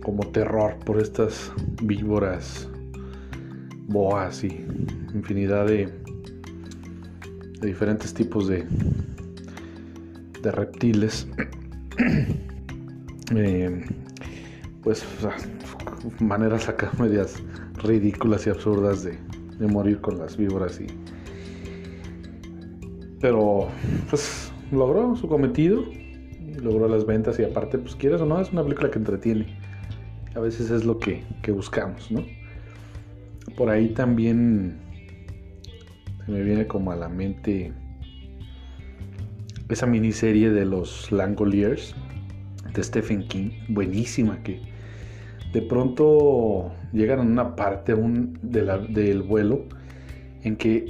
como 0.05 0.25
terror 0.29 0.77
por 0.87 1.01
estas 1.01 1.53
víboras 1.83 2.69
boas 3.89 4.45
y 4.45 4.65
infinidad 5.15 5.67
de, 5.67 5.89
de 7.61 7.67
diferentes 7.67 8.15
tipos 8.15 8.47
de, 8.47 8.65
de 10.43 10.53
reptiles. 10.53 11.27
eh, 13.35 13.85
pues 14.83 15.05
maneras 16.21 16.69
acá 16.69 16.93
medias 16.99 17.43
ridículas 17.83 18.47
y 18.47 18.51
absurdas 18.51 19.03
de, 19.03 19.19
de 19.59 19.67
morir 19.67 20.01
con 20.01 20.19
las 20.19 20.37
víboras 20.37 20.81
y 20.81 20.87
pero 23.21 23.69
pues 24.09 24.53
logró 24.71 25.17
su 25.17 25.29
cometido 25.29 25.85
logró 26.63 26.89
las 26.89 27.05
ventas 27.05 27.39
y 27.39 27.45
aparte 27.45 27.79
pues 27.79 27.95
quieres 27.97 28.21
o 28.21 28.27
no 28.27 28.41
es 28.41 28.53
una 28.53 28.63
película 28.63 28.91
que 28.91 28.99
entretiene 28.99 29.59
a 30.35 30.41
veces 30.41 30.71
es 30.71 30.85
lo 30.85 30.99
que, 30.99 31.25
que 31.43 31.53
buscamos 31.53 32.11
no 32.11 32.25
por 33.59 33.71
ahí 33.71 33.89
también 33.89 34.79
se 36.25 36.31
me 36.31 36.43
viene 36.43 36.69
como 36.69 36.93
a 36.93 36.97
la 36.97 37.09
mente 37.09 37.73
esa 39.69 39.85
miniserie 39.85 40.51
de 40.51 40.65
los 40.65 41.11
Langoliers 41.11 41.97
de 42.73 42.85
Stephen 42.85 43.27
King, 43.27 43.51
buenísima, 43.69 44.45
que 44.45 44.63
de 45.53 45.61
pronto 45.61 46.71
llegan 46.93 47.19
a 47.19 47.23
una 47.23 47.57
parte 47.57 47.97
del 48.43 49.23
vuelo 49.23 49.65
en 50.45 50.55
que 50.55 50.87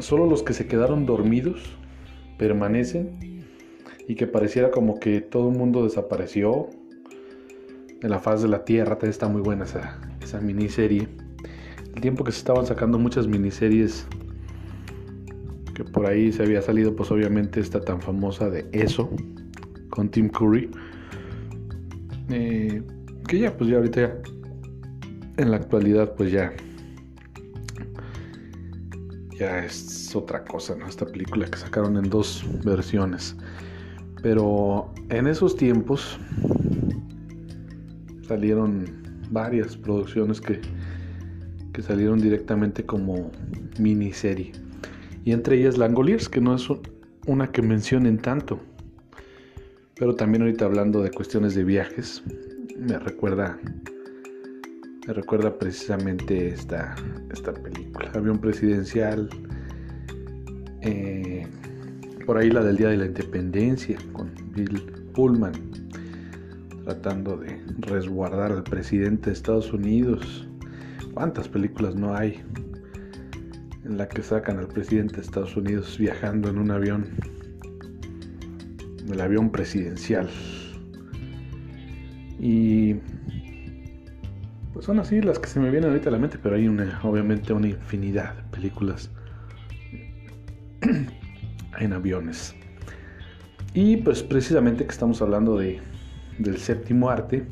solo 0.00 0.26
los 0.26 0.42
que 0.42 0.54
se 0.54 0.66
quedaron 0.66 1.06
dormidos 1.06 1.76
permanecen 2.36 3.44
y 4.08 4.16
que 4.16 4.26
pareciera 4.26 4.72
como 4.72 4.98
que 4.98 5.20
todo 5.20 5.50
el 5.50 5.56
mundo 5.56 5.84
desapareció 5.84 6.68
en 8.02 8.10
la 8.10 8.18
faz 8.18 8.42
de 8.42 8.48
la 8.48 8.64
Tierra. 8.64 8.98
Está 9.02 9.28
muy 9.28 9.40
buena 9.40 9.64
esa, 9.64 10.00
esa 10.20 10.40
miniserie 10.40 11.21
el 11.94 12.00
tiempo 12.00 12.24
que 12.24 12.32
se 12.32 12.38
estaban 12.38 12.66
sacando 12.66 12.98
muchas 12.98 13.26
miniseries 13.26 14.06
que 15.74 15.84
por 15.84 16.06
ahí 16.06 16.32
se 16.32 16.42
había 16.42 16.60
salido 16.62 16.94
pues 16.94 17.10
obviamente 17.10 17.60
esta 17.60 17.80
tan 17.80 18.00
famosa 18.00 18.50
de 18.50 18.68
eso 18.72 19.10
con 19.90 20.10
Tim 20.10 20.28
Curry 20.28 20.70
eh, 22.30 22.82
que 23.28 23.38
ya 23.38 23.56
pues 23.56 23.70
ya 23.70 23.76
ahorita 23.76 24.00
ya, 24.00 24.14
en 25.38 25.50
la 25.50 25.56
actualidad 25.56 26.14
pues 26.14 26.30
ya 26.30 26.52
ya 29.38 29.64
es 29.64 30.14
otra 30.14 30.44
cosa 30.44 30.76
¿no? 30.76 30.86
esta 30.86 31.06
película 31.06 31.46
que 31.46 31.58
sacaron 31.58 31.96
en 31.96 32.08
dos 32.08 32.44
versiones 32.64 33.36
pero 34.22 34.92
en 35.08 35.26
esos 35.26 35.56
tiempos 35.56 36.18
salieron 38.26 39.02
varias 39.30 39.76
producciones 39.76 40.40
que 40.40 40.60
que 41.72 41.82
salieron 41.82 42.20
directamente 42.20 42.84
como 42.84 43.30
miniserie. 43.78 44.52
Y 45.24 45.32
entre 45.32 45.58
ellas 45.58 45.78
Langoliers, 45.78 46.28
que 46.28 46.40
no 46.40 46.54
es 46.54 46.68
una 47.26 47.50
que 47.50 47.62
mencionen 47.62 48.18
tanto. 48.18 48.60
Pero 49.94 50.14
también 50.14 50.42
ahorita 50.42 50.64
hablando 50.64 51.02
de 51.02 51.10
cuestiones 51.10 51.54
de 51.54 51.64
viajes, 51.64 52.22
me 52.76 52.98
recuerda 52.98 53.58
me 55.06 55.12
recuerda 55.14 55.58
precisamente 55.58 56.48
esta, 56.48 56.94
esta 57.32 57.52
película. 57.52 58.10
Avión 58.14 58.38
presidencial. 58.38 59.28
Eh, 60.80 61.44
por 62.24 62.38
ahí 62.38 62.50
la 62.50 62.62
del 62.62 62.76
Día 62.76 62.88
de 62.88 62.96
la 62.98 63.06
Independencia 63.06 63.98
con 64.12 64.30
Bill 64.54 64.80
Pullman 65.12 65.52
tratando 66.84 67.36
de 67.36 67.60
resguardar 67.78 68.52
al 68.52 68.62
presidente 68.62 69.30
de 69.30 69.34
Estados 69.34 69.72
Unidos 69.72 70.48
¿Cuántas 71.14 71.46
películas 71.46 71.94
no 71.94 72.14
hay 72.16 72.42
en 73.84 73.98
la 73.98 74.08
que 74.08 74.22
sacan 74.22 74.58
al 74.58 74.68
presidente 74.68 75.16
de 75.16 75.22
Estados 75.22 75.56
Unidos 75.56 75.98
viajando 75.98 76.48
en 76.48 76.58
un 76.58 76.70
avión? 76.70 77.10
El 79.10 79.20
avión 79.20 79.50
presidencial. 79.50 80.28
Y 82.40 82.94
pues 84.72 84.86
son 84.86 85.00
así 85.00 85.20
las 85.20 85.38
que 85.38 85.48
se 85.48 85.60
me 85.60 85.70
vienen 85.70 85.90
ahorita 85.90 86.08
a 86.08 86.12
la 86.12 86.18
mente, 86.18 86.38
pero 86.42 86.56
hay 86.56 86.66
una, 86.66 86.98
obviamente 87.02 87.52
una 87.52 87.68
infinidad 87.68 88.34
de 88.34 88.42
películas 88.44 89.10
en 91.78 91.92
aviones. 91.92 92.54
Y 93.74 93.98
pues 93.98 94.22
precisamente 94.22 94.84
que 94.84 94.90
estamos 94.92 95.20
hablando 95.20 95.58
de, 95.58 95.78
del 96.38 96.56
séptimo 96.56 97.10
arte, 97.10 97.44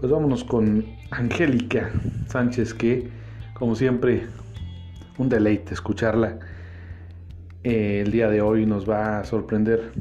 pues 0.00 0.10
vámonos 0.10 0.42
con 0.42 0.84
Angélica 1.16 1.90
Sánchez, 2.26 2.74
que 2.74 3.08
como 3.54 3.76
siempre, 3.76 4.26
un 5.16 5.28
deleite 5.28 5.74
escucharla. 5.74 6.40
Eh, 7.62 8.02
el 8.04 8.10
día 8.10 8.28
de 8.28 8.40
hoy 8.40 8.66
nos 8.66 8.88
va 8.88 9.20
a 9.20 9.24
sorprender 9.24 9.92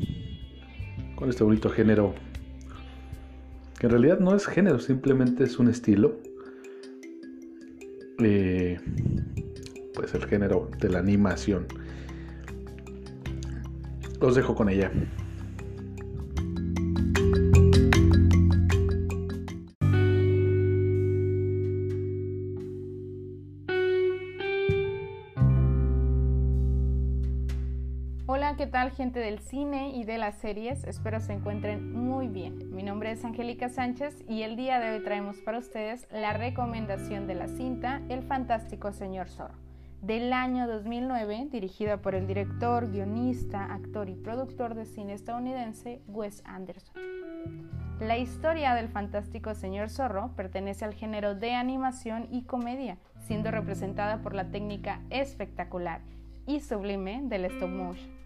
con 1.16 1.30
este 1.30 1.44
bonito 1.44 1.70
género, 1.70 2.16
que 3.80 3.86
en 3.86 3.92
realidad 3.92 4.20
no 4.20 4.36
es 4.36 4.48
género, 4.48 4.80
simplemente 4.80 5.44
es 5.44 5.60
un 5.60 5.70
estilo. 5.70 6.18
Eh, 8.20 8.80
pues 9.94 10.16
el 10.16 10.26
género 10.26 10.70
de 10.80 10.90
la 10.90 11.00
animación. 11.00 11.68
Los 14.20 14.36
dejo 14.36 14.56
con 14.56 14.70
ella. 14.70 14.92
Gente 28.94 29.20
del 29.20 29.40
cine 29.40 29.90
y 29.90 30.04
de 30.04 30.18
las 30.18 30.36
series? 30.36 30.84
Espero 30.84 31.20
se 31.20 31.34
encuentren 31.34 31.94
muy 31.94 32.28
bien. 32.28 32.74
Mi 32.76 32.84
nombre 32.84 33.12
es 33.12 33.26
Angélica 33.26 33.70
Sánchez 33.70 34.24
y 34.30 34.44
el 34.44 34.56
día 34.56 34.80
de 34.80 34.92
hoy 34.92 35.04
traemos 35.04 35.38
para 35.38 35.58
ustedes 35.58 36.08
la 36.12 36.34
recomendación 36.34 37.26
de 37.26 37.36
la 37.36 37.48
cinta 37.48 38.02
El 38.10 38.22
fantástico 38.22 38.92
señor 38.94 39.30
Zorro, 39.30 39.56
del 40.02 40.32
año 40.32 40.68
2009, 40.68 41.48
dirigida 41.52 42.02
por 42.02 42.14
el 42.14 42.28
director, 42.28 42.92
guionista, 42.92 43.66
actor 43.74 44.10
y 44.10 44.16
productor 44.16 44.76
de 44.76 44.86
cine 44.86 45.14
estadounidense 45.14 46.02
Wes 46.08 46.44
Anderson. 46.46 47.02
La 48.00 48.18
historia 48.18 48.76
del 48.76 48.90
fantástico 48.90 49.56
señor 49.56 49.90
Zorro 49.90 50.36
pertenece 50.36 50.86
al 50.86 50.94
género 50.94 51.34
de 51.36 51.54
animación 51.54 52.28
y 52.32 52.44
comedia, 52.44 52.98
siendo 53.22 53.50
representada 53.50 54.22
por 54.22 54.36
la 54.36 54.52
técnica 54.52 55.02
espectacular 55.10 56.02
y 56.46 56.60
sublime 56.60 57.22
del 57.24 57.46
stop 57.46 57.70
motion. 57.70 58.23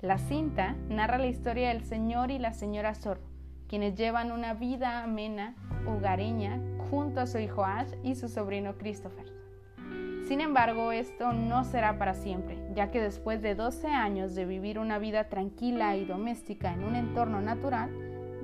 La 0.00 0.18
cinta 0.18 0.76
narra 0.88 1.18
la 1.18 1.26
historia 1.26 1.70
del 1.70 1.82
señor 1.82 2.30
y 2.30 2.38
la 2.38 2.52
señora 2.52 2.94
Zorro, 2.94 3.26
quienes 3.66 3.96
llevan 3.96 4.30
una 4.30 4.54
vida 4.54 5.02
amena, 5.02 5.56
hogareña, 5.88 6.60
junto 6.88 7.20
a 7.20 7.26
su 7.26 7.40
hijo 7.40 7.64
Ash 7.64 7.90
y 8.04 8.14
su 8.14 8.28
sobrino 8.28 8.78
Christopher. 8.78 9.26
Sin 10.28 10.40
embargo, 10.40 10.92
esto 10.92 11.32
no 11.32 11.64
será 11.64 11.98
para 11.98 12.14
siempre, 12.14 12.56
ya 12.76 12.92
que 12.92 13.00
después 13.00 13.42
de 13.42 13.56
12 13.56 13.88
años 13.88 14.36
de 14.36 14.44
vivir 14.44 14.78
una 14.78 15.00
vida 15.00 15.28
tranquila 15.28 15.96
y 15.96 16.04
doméstica 16.04 16.72
en 16.72 16.84
un 16.84 16.94
entorno 16.94 17.40
natural, 17.40 17.90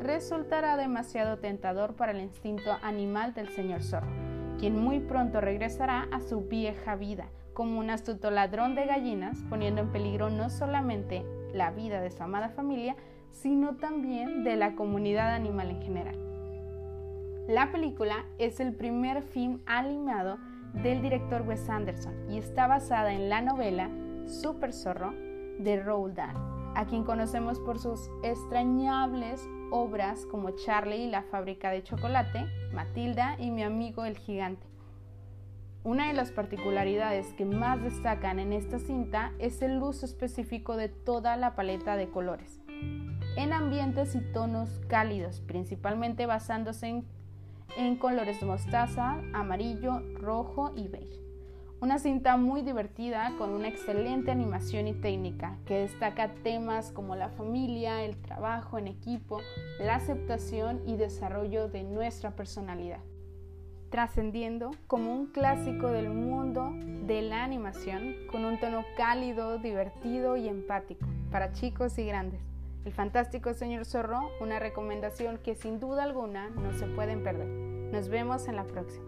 resultará 0.01 0.77
demasiado 0.77 1.39
tentador 1.39 1.95
para 1.95 2.11
el 2.11 2.21
instinto 2.21 2.79
animal 2.83 3.33
del 3.33 3.49
señor 3.51 3.85
Zorro, 3.85 4.11
quien 4.59 4.77
muy 4.77 4.99
pronto 4.99 5.41
regresará 5.41 6.09
a 6.11 6.19
su 6.19 6.41
vieja 6.41 6.97
vida, 6.97 7.29
como 7.55 7.79
un 7.79 7.91
astuto 7.91 8.31
ladrón 8.31 8.75
de 8.75 8.87
gallinas, 8.87 9.39
poniendo 9.49 9.81
en 9.81 9.93
peligro 9.93 10.29
no 10.29 10.51
solamente 10.51 11.25
la 11.55 11.71
vida 11.71 12.01
de 12.01 12.11
su 12.11 12.23
amada 12.23 12.51
familia, 12.51 12.97
sino 13.31 13.77
también 13.77 14.45
de 14.45 14.57
la 14.57 14.75
comunidad 14.75 15.35
animal 15.35 15.71
en 15.71 15.83
general. 15.83 16.19
La 17.49 17.71
película 17.73 18.25
es 18.39 18.61
el 18.61 18.75
primer 18.75 19.23
film 19.23 19.61
animado 19.67 20.39
del 20.73 21.03
director 21.03 21.43
Wes 21.43 21.69
Anderson 21.69 22.15
y 22.31 22.39
está 22.39 22.67
basada 22.67 23.13
en 23.13 23.29
la 23.29 23.41
novela 23.41 23.91
Super 24.27 24.73
Zorro 24.73 25.13
de 25.59 25.81
Roald 25.83 26.15
Dahl, 26.15 26.37
a 26.75 26.87
quien 26.87 27.05
conocemos 27.05 27.61
por 27.61 27.79
sus 27.79 28.11
extrañables 28.23 29.47
obras 29.71 30.27
como 30.27 30.51
Charlie 30.53 31.05
y 31.05 31.11
la 31.11 31.23
fábrica 31.23 31.71
de 31.71 31.83
chocolate, 31.83 32.47
Matilda 32.73 33.37
y 33.39 33.51
mi 33.51 33.63
amigo 33.63 34.05
el 34.05 34.17
gigante. 34.17 34.74
Una 35.85 36.09
de 36.09 36.15
las 36.15 36.33
particularidades 36.33 37.35
que 37.35 37.45
más 37.45 37.83
destacan 37.83 38.39
en 38.39 38.55
esta 38.55 38.79
cinta 38.79 39.33
es 39.39 39.61
el 39.61 39.83
uso 39.83 40.07
específico 40.07 40.79
de 40.79 40.89
toda 40.89 41.37
la 41.37 41.55
paleta 41.55 41.95
de 41.95 42.09
colores, 42.09 42.59
en 43.37 43.53
ambientes 43.53 44.15
y 44.15 44.23
tonos 44.33 44.81
cálidos, 44.89 45.43
principalmente 45.43 46.25
basándose 46.25 47.05
en, 47.77 47.97
colores 47.97 48.41
de 48.41 48.47
mostaza, 48.47 49.21
amarillo, 49.35 50.01
rojo 50.15 50.73
y 50.75 50.89
beige. 50.89 51.21
Una 51.83 51.99
cinta 51.99 52.39
muy 52.39 52.63
divertida 52.63 53.35
con 53.37 53.51
una 53.51 53.69
excelente 53.69 54.31
animación 54.31 54.89
y 54.89 54.95
técnica 54.95 55.59
que 55.67 55.81
destaca 55.81 56.33
temas 56.43 56.93
como 56.93 57.15
la 57.15 57.29
familia, 57.29 58.05
el 58.05 58.17
trabajo 58.17 58.79
en 58.79 58.87
equipo, 58.87 59.43
la 59.79 59.97
aceptación 59.97 60.81
y 60.87 60.97
desarrollo 60.97 61.69
de 61.69 61.83
nuestra 61.83 62.31
personalidad 62.31 63.01
trascendiendo 63.95 64.73
como 64.89 65.15
un 65.15 65.27
clásico 65.27 65.87
del 65.87 66.11
mundo 66.11 66.73
de 67.07 67.23
la 67.23 67.45
animación 67.45 68.17
con 68.29 68.45
un 68.45 68.59
tono 68.59 68.85
cálido, 68.97 69.59
divertido 69.59 70.37
y 70.37 70.49
empático 70.49 71.07
para 71.31 71.53
chicos 71.53 71.97
y 71.99 72.05
grandes. 72.05 72.41
El 72.85 72.93
fantástico 72.93 73.55
señor 73.55 73.85
Zorro, 73.85 74.19
una 74.41 74.59
recomendación 74.59 75.39
que 75.39 75.55
sin 75.55 75.79
duda 75.79 76.03
alguna 76.03 76.51
no 76.51 76.73
se 76.73 76.89
pueden 76.89 77.23
perder. 77.23 77.47
Nos 77.47 78.09
vemos 78.09 78.49
en 78.49 78.57
la 78.57 78.65
próxima. 78.65 79.05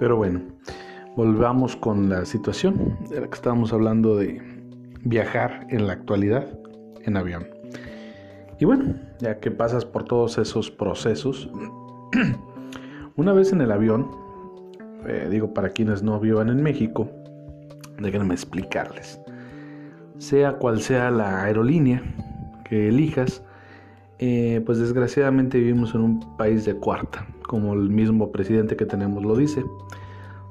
Pero 0.00 0.16
bueno, 0.16 0.40
volvamos 1.20 1.76
con 1.76 2.08
la 2.08 2.24
situación 2.24 2.96
de 3.10 3.20
la 3.20 3.26
que 3.26 3.34
estábamos 3.34 3.74
hablando 3.74 4.16
de 4.16 4.40
viajar 5.04 5.66
en 5.68 5.86
la 5.86 5.92
actualidad 5.92 6.48
en 7.02 7.14
avión. 7.18 7.46
Y 8.58 8.64
bueno, 8.64 8.94
ya 9.18 9.38
que 9.38 9.50
pasas 9.50 9.84
por 9.84 10.04
todos 10.04 10.38
esos 10.38 10.70
procesos, 10.70 11.50
una 13.16 13.34
vez 13.34 13.52
en 13.52 13.60
el 13.60 13.70
avión, 13.70 14.10
eh, 15.06 15.28
digo 15.30 15.52
para 15.52 15.68
quienes 15.68 16.02
no 16.02 16.18
vivan 16.18 16.48
en 16.48 16.62
México, 16.62 17.10
déjenme 17.98 18.32
explicarles. 18.32 19.20
Sea 20.16 20.54
cual 20.54 20.80
sea 20.80 21.10
la 21.10 21.42
aerolínea 21.42 22.02
que 22.64 22.88
elijas, 22.88 23.42
eh, 24.20 24.62
pues 24.64 24.78
desgraciadamente 24.78 25.58
vivimos 25.58 25.94
en 25.94 26.00
un 26.00 26.36
país 26.38 26.64
de 26.64 26.76
cuarta, 26.76 27.26
como 27.46 27.74
el 27.74 27.90
mismo 27.90 28.32
presidente 28.32 28.74
que 28.74 28.86
tenemos 28.86 29.22
lo 29.22 29.36
dice 29.36 29.62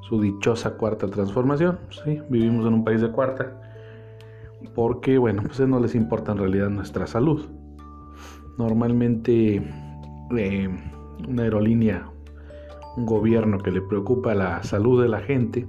su 0.10 0.20
dichosa 0.20 0.72
cuarta 0.72 1.08
transformación. 1.08 1.78
¿sí? 2.04 2.20
Vivimos 2.30 2.66
en 2.66 2.74
un 2.74 2.84
país 2.84 3.00
de 3.00 3.12
cuarta 3.12 3.62
porque, 4.74 5.18
bueno, 5.20 5.44
pues 5.44 5.60
no 5.60 5.80
les 5.80 5.94
importa 5.94 6.32
en 6.32 6.40
realidad 6.40 6.70
nuestra 6.70 7.06
salud. 7.06 7.48
Normalmente 8.58 9.64
eh, 10.36 10.70
una 11.28 11.44
aerolínea, 11.44 12.10
un 12.98 13.06
gobierno 13.06 13.60
que 13.60 13.72
le 13.72 13.82
preocupa 13.82 14.34
la 14.34 14.64
salud 14.64 15.02
de 15.02 15.08
la 15.08 15.20
gente, 15.22 15.68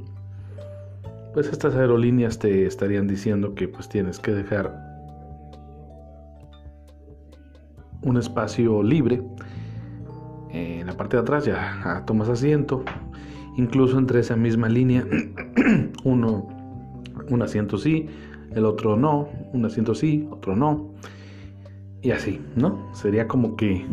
pues 1.35 1.47
estas 1.49 1.77
aerolíneas 1.77 2.39
te 2.39 2.67
estarían 2.67 3.07
diciendo 3.07 3.55
que 3.55 3.69
pues 3.69 3.89
tienes 3.89 4.19
que 4.19 4.33
dejar 4.33 4.75
un 8.03 8.17
espacio 8.17 8.83
libre 8.83 9.23
en 10.51 10.87
la 10.87 10.95
parte 10.95 11.17
de 11.17 11.23
atrás 11.23 11.45
ya 11.45 12.03
tomas 12.07 12.29
asiento 12.29 12.83
incluso 13.61 13.99
entre 13.99 14.21
esa 14.21 14.37
misma 14.37 14.69
línea, 14.69 15.07
uno, 16.05 16.49
un 17.29 17.43
asiento 17.43 17.77
sí, 17.79 18.09
el 18.53 18.65
otro 18.65 18.97
no, 18.97 19.29
un 19.53 19.65
asiento 19.65 19.95
sí, 19.95 20.27
otro 20.31 20.57
no, 20.57 20.91
y 22.03 22.11
así, 22.11 22.41
¿no? 22.57 22.93
Sería 22.95 23.29
como 23.29 23.57
que 23.57 23.85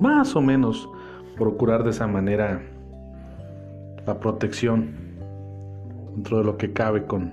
más 0.00 0.34
o 0.34 0.42
menos 0.42 0.88
procurar 1.36 1.84
de 1.84 1.90
esa 1.90 2.06
manera 2.06 2.60
la 4.06 4.18
protección 4.18 4.90
dentro 6.14 6.38
de 6.38 6.44
lo 6.44 6.56
que 6.56 6.72
cabe 6.72 7.04
con, 7.04 7.30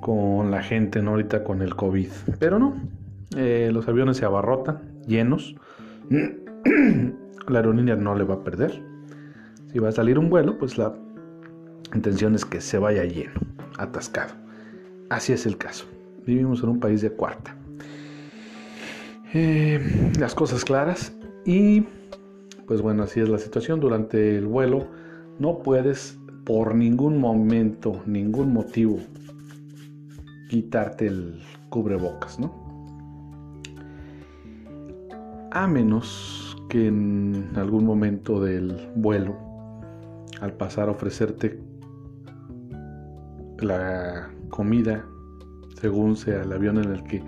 con 0.00 0.50
la 0.50 0.62
gente, 0.62 1.02
¿no? 1.02 1.12
Ahorita 1.12 1.44
con 1.44 1.62
el 1.62 1.74
COVID. 1.74 2.10
Pero 2.38 2.58
no, 2.58 2.74
eh, 3.36 3.70
los 3.72 3.88
aviones 3.88 4.18
se 4.18 4.26
abarrotan, 4.26 4.82
llenos. 5.06 5.56
la 7.48 7.58
aerolínea 7.58 7.96
no 7.96 8.14
le 8.14 8.24
va 8.24 8.34
a 8.34 8.44
perder 8.44 8.93
si 9.74 9.80
va 9.80 9.88
a 9.88 9.92
salir 9.92 10.20
un 10.20 10.30
vuelo, 10.30 10.56
pues 10.56 10.78
la 10.78 10.94
intención 11.96 12.36
es 12.36 12.44
que 12.44 12.60
se 12.60 12.78
vaya 12.78 13.04
lleno, 13.06 13.32
atascado. 13.76 14.32
Así 15.10 15.32
es 15.32 15.46
el 15.46 15.58
caso. 15.58 15.86
Vivimos 16.24 16.62
en 16.62 16.68
un 16.68 16.78
país 16.78 17.02
de 17.02 17.10
cuarta. 17.10 17.56
Eh, 19.32 20.12
las 20.20 20.32
cosas 20.36 20.64
claras 20.64 21.12
y 21.44 21.80
pues 22.68 22.82
bueno, 22.82 23.02
así 23.02 23.18
es 23.18 23.28
la 23.28 23.38
situación. 23.38 23.80
Durante 23.80 24.38
el 24.38 24.46
vuelo 24.46 24.86
no 25.40 25.58
puedes 25.58 26.20
por 26.44 26.76
ningún 26.76 27.18
momento, 27.18 28.00
ningún 28.06 28.52
motivo 28.52 29.00
quitarte 30.50 31.08
el 31.08 31.42
cubrebocas, 31.68 32.38
¿no? 32.38 32.54
A 35.50 35.66
menos 35.66 36.56
que 36.68 36.86
en 36.86 37.50
algún 37.56 37.84
momento 37.84 38.40
del 38.40 38.88
vuelo 38.94 39.43
al 40.40 40.52
pasar 40.52 40.88
a 40.88 40.92
ofrecerte 40.92 41.60
la 43.58 44.30
comida 44.50 45.04
según 45.80 46.16
sea 46.16 46.42
el 46.42 46.52
avión 46.52 46.78
en 46.78 46.92
el 46.92 47.04
que 47.04 47.22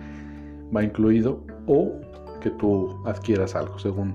va 0.74 0.82
incluido 0.82 1.44
o 1.66 1.92
que 2.40 2.50
tú 2.50 3.02
adquieras 3.06 3.54
algo 3.54 3.78
según 3.78 4.14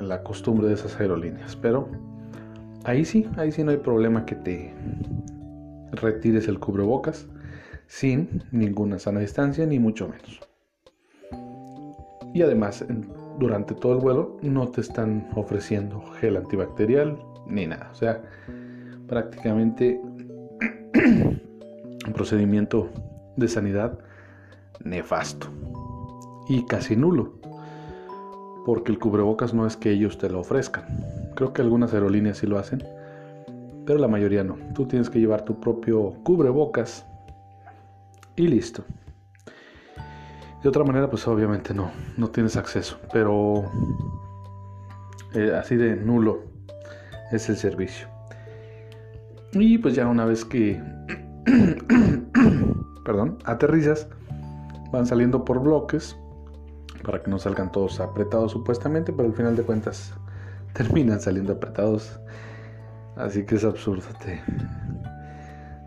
la 0.00 0.22
costumbre 0.22 0.68
de 0.68 0.74
esas 0.74 0.98
aerolíneas. 1.00 1.56
Pero 1.56 1.88
ahí 2.84 3.04
sí, 3.04 3.28
ahí 3.36 3.52
sí 3.52 3.64
no 3.64 3.70
hay 3.70 3.78
problema 3.78 4.24
que 4.26 4.34
te 4.36 4.74
retires 5.92 6.48
el 6.48 6.58
cubrebocas 6.58 7.26
sin 7.86 8.42
ninguna 8.50 8.98
sana 8.98 9.20
distancia 9.20 9.66
ni 9.66 9.78
mucho 9.78 10.08
menos. 10.08 10.40
Y 12.34 12.42
además, 12.42 12.84
durante 13.38 13.74
todo 13.74 13.92
el 13.92 13.98
vuelo 13.98 14.36
no 14.42 14.68
te 14.68 14.80
están 14.80 15.28
ofreciendo 15.34 16.02
gel 16.20 16.36
antibacterial, 16.36 17.18
ni 17.46 17.66
nada. 17.66 17.90
O 17.92 17.94
sea, 17.94 18.22
prácticamente 19.06 20.00
un 20.94 21.40
procedimiento 22.14 22.90
de 23.36 23.48
sanidad 23.48 23.98
nefasto 24.84 25.48
y 26.48 26.64
casi 26.66 26.96
nulo. 26.96 27.34
porque 28.64 28.92
el 28.92 28.98
cubrebocas 28.98 29.52
no 29.52 29.66
es 29.66 29.76
que 29.76 29.90
ellos 29.90 30.16
te 30.16 30.30
lo 30.30 30.40
ofrezcan. 30.40 30.84
Creo 31.34 31.52
que 31.52 31.60
algunas 31.60 31.92
aerolíneas 31.92 32.38
sí 32.38 32.46
lo 32.46 32.58
hacen, 32.58 32.82
pero 33.84 33.98
la 33.98 34.08
mayoría 34.08 34.42
no. 34.42 34.56
Tú 34.74 34.86
tienes 34.86 35.10
que 35.10 35.20
llevar 35.20 35.44
tu 35.44 35.60
propio 35.60 36.14
cubrebocas 36.22 37.04
y 38.36 38.48
listo. 38.48 38.84
De 40.64 40.70
otra 40.70 40.82
manera, 40.82 41.10
pues 41.10 41.28
obviamente 41.28 41.74
no, 41.74 41.90
no 42.16 42.30
tienes 42.30 42.56
acceso, 42.56 42.98
pero 43.12 43.70
eh, 45.34 45.54
así 45.54 45.76
de 45.76 45.94
nulo 45.94 46.40
es 47.32 47.50
el 47.50 47.58
servicio. 47.58 48.08
Y 49.52 49.76
pues 49.76 49.94
ya 49.94 50.08
una 50.08 50.24
vez 50.24 50.42
que, 50.46 50.82
perdón, 53.04 53.36
aterrizas, 53.44 54.08
van 54.90 55.04
saliendo 55.04 55.44
por 55.44 55.60
bloques 55.60 56.16
para 57.04 57.22
que 57.22 57.30
no 57.30 57.38
salgan 57.38 57.70
todos 57.70 58.00
apretados 58.00 58.52
supuestamente, 58.52 59.12
pero 59.12 59.28
al 59.28 59.34
final 59.34 59.56
de 59.56 59.64
cuentas 59.64 60.14
terminan 60.72 61.20
saliendo 61.20 61.52
apretados. 61.52 62.18
Así 63.16 63.44
que 63.44 63.56
es 63.56 63.64
absurdo. 63.64 64.04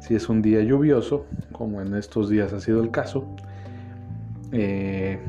Si 0.02 0.14
es 0.14 0.30
un 0.30 0.44
día 0.44 0.62
lluvioso, 0.62 1.26
como 1.52 1.82
en 1.82 1.96
estos 1.96 2.30
días 2.30 2.54
ha 2.54 2.60
sido 2.60 2.84
el 2.84 2.92
caso, 2.92 3.36
eh, 4.52 5.20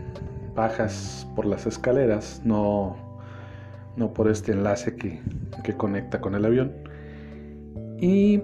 bajas 0.54 1.26
por 1.34 1.46
las 1.46 1.66
escaleras, 1.66 2.42
no, 2.44 2.96
no 3.96 4.12
por 4.12 4.28
este 4.28 4.52
enlace 4.52 4.96
que, 4.96 5.20
que 5.62 5.74
conecta 5.74 6.20
con 6.20 6.34
el 6.34 6.44
avión. 6.44 6.72
Y 8.00 8.42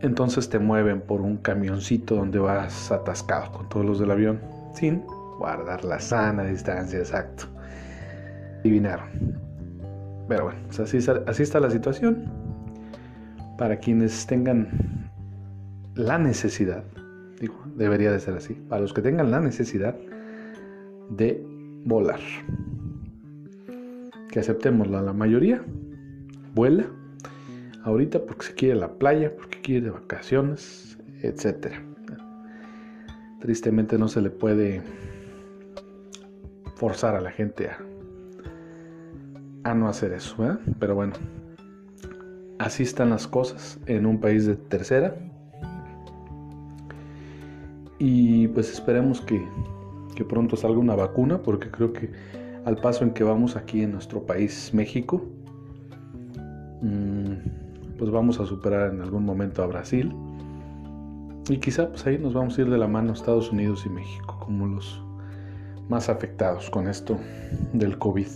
entonces 0.00 0.48
te 0.48 0.58
mueven 0.58 1.00
por 1.00 1.20
un 1.20 1.36
camioncito 1.36 2.16
donde 2.16 2.38
vas 2.38 2.90
atascado 2.90 3.52
con 3.52 3.68
todos 3.68 3.86
los 3.86 3.98
del 4.00 4.10
avión, 4.10 4.40
sin 4.74 5.02
guardar 5.38 5.84
la 5.84 5.98
sana 6.00 6.44
distancia, 6.44 6.98
exacto. 6.98 7.44
Adivinaron. 8.60 9.08
Pero 10.28 10.44
bueno, 10.44 10.60
pues 10.66 10.80
así, 10.80 10.98
así 11.26 11.42
está 11.42 11.60
la 11.60 11.70
situación. 11.70 12.24
Para 13.58 13.76
quienes 13.76 14.26
tengan 14.26 15.10
la 15.94 16.18
necesidad, 16.18 16.84
digo, 17.42 17.56
debería 17.74 18.12
de 18.12 18.20
ser 18.20 18.36
así, 18.36 18.54
para 18.54 18.80
los 18.80 18.94
que 18.94 19.02
tengan 19.02 19.32
la 19.32 19.40
necesidad 19.40 19.96
de 21.10 21.44
volar. 21.84 22.20
Que 24.30 24.38
aceptemos 24.38 24.88
la 24.88 25.12
mayoría, 25.12 25.60
vuela, 26.54 26.86
ahorita 27.82 28.24
porque 28.24 28.46
se 28.46 28.54
quiere 28.54 28.76
la 28.76 28.92
playa, 28.92 29.34
porque 29.34 29.60
quiere 29.60 29.90
vacaciones, 29.90 30.96
etc. 31.22 31.74
Tristemente 33.40 33.98
no 33.98 34.06
se 34.06 34.22
le 34.22 34.30
puede 34.30 34.80
forzar 36.76 37.16
a 37.16 37.20
la 37.20 37.32
gente 37.32 37.70
a, 37.70 37.78
a 39.64 39.74
no 39.74 39.88
hacer 39.88 40.12
eso, 40.12 40.58
pero 40.78 40.94
bueno, 40.94 41.14
así 42.60 42.84
están 42.84 43.10
las 43.10 43.26
cosas 43.26 43.80
en 43.86 44.06
un 44.06 44.20
país 44.20 44.46
de 44.46 44.54
tercera 44.54 45.31
y 48.04 48.48
pues 48.48 48.68
esperemos 48.72 49.20
que, 49.20 49.46
pronto 50.28 50.56
salga 50.56 50.78
una 50.78 50.96
vacuna, 50.96 51.40
porque 51.40 51.70
creo 51.70 51.92
que 51.92 52.10
al 52.64 52.76
paso 52.76 53.04
en 53.04 53.12
que 53.12 53.22
vamos 53.22 53.54
aquí 53.54 53.82
en 53.82 53.92
nuestro 53.92 54.26
país, 54.26 54.70
México, 54.72 55.22
mm, 56.80 57.96
pues 57.98 58.10
vamos 58.10 58.40
a 58.40 58.46
superar 58.46 58.92
en 58.92 59.02
algún 59.02 59.24
momento 59.24 59.62
a 59.62 59.66
Brasil. 59.66 60.12
Y 61.48 61.58
quizá 61.58 61.90
pues 61.90 62.04
ahí 62.06 62.18
nos 62.18 62.34
vamos 62.34 62.58
a 62.58 62.62
ir 62.62 62.70
de 62.70 62.78
la 62.78 62.88
mano 62.88 63.12
Estados 63.12 63.52
Unidos 63.52 63.84
y 63.86 63.88
México 63.88 64.36
como 64.40 64.66
los 64.66 65.00
más 65.88 66.08
afectados 66.08 66.70
con 66.70 66.88
esto 66.88 67.18
del 67.72 67.98
COVID. 67.98 68.26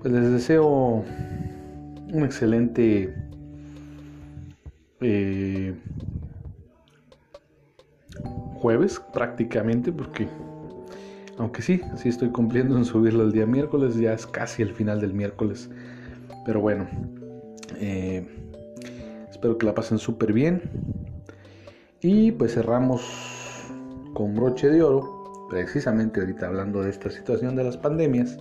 Pues 0.00 0.14
les 0.14 0.30
deseo 0.30 1.04
un 2.12 2.24
excelente 2.24 3.14
eh, 5.00 5.74
jueves 8.60 9.00
prácticamente 9.12 9.92
porque 9.92 10.28
aunque 11.40 11.62
sí, 11.62 11.80
sí 11.96 12.10
estoy 12.10 12.28
cumpliendo 12.28 12.76
en 12.76 12.84
subirlo 12.84 13.22
el 13.22 13.32
día 13.32 13.46
miércoles, 13.46 13.96
ya 13.96 14.12
es 14.12 14.26
casi 14.26 14.60
el 14.60 14.74
final 14.74 15.00
del 15.00 15.14
miércoles. 15.14 15.70
Pero 16.44 16.60
bueno, 16.60 16.86
eh, 17.76 18.26
espero 19.30 19.56
que 19.56 19.64
la 19.64 19.74
pasen 19.74 19.98
súper 19.98 20.34
bien. 20.34 20.62
Y 22.02 22.32
pues 22.32 22.52
cerramos 22.52 23.00
con 24.12 24.34
broche 24.34 24.68
de 24.68 24.82
oro, 24.82 25.46
precisamente 25.48 26.20
ahorita 26.20 26.46
hablando 26.46 26.82
de 26.82 26.90
esta 26.90 27.10
situación 27.10 27.56
de 27.56 27.64
las 27.64 27.78
pandemias. 27.78 28.38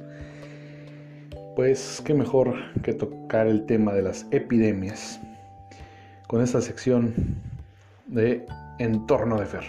Pues 1.55 2.01
qué 2.03 2.13
mejor 2.13 2.53
que 2.83 2.93
tocar 2.93 3.47
el 3.47 3.65
tema 3.65 3.93
de 3.93 4.01
las 4.01 4.25
epidemias 4.31 5.21
con 6.27 6.41
esta 6.41 6.59
sección 6.59 7.13
de 8.07 8.45
entorno 8.79 9.39
de 9.39 9.45
Fer. 9.45 9.63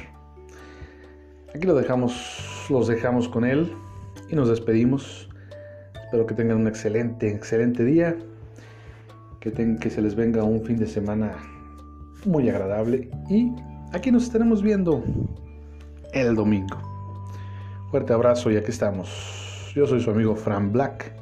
Aquí 1.55 1.66
lo 1.66 1.75
dejamos, 1.75 2.66
los 2.70 2.87
dejamos 2.87 3.29
con 3.29 3.44
él 3.44 3.73
y 4.29 4.37
nos 4.37 4.49
despedimos. 4.49 5.29
Espero 6.05 6.27
que 6.27 6.35
tengan 6.35 6.59
un 6.59 6.68
excelente, 6.68 7.29
excelente 7.29 7.85
día. 7.85 8.16
Que, 9.40 9.53
que 9.53 9.90
se 9.90 10.03
les 10.03 10.14
venga 10.14 10.44
un 10.44 10.62
fin 10.64 10.77
de 10.77 10.87
semana 10.87 11.33
muy 12.25 12.49
agradable. 12.49 13.11
Y 13.29 13.53
aquí 13.92 14.11
nos 14.11 14.25
estaremos 14.25 14.62
viendo 14.62 15.03
el 16.12 16.35
domingo. 16.35 16.79
Fuerte 17.90 18.12
abrazo 18.12 18.51
y 18.51 18.57
aquí 18.57 18.70
estamos. 18.70 19.73
Yo 19.75 19.87
soy 19.87 20.01
su 20.01 20.11
amigo 20.11 20.37
Fran 20.37 20.73
Black. 20.73 21.12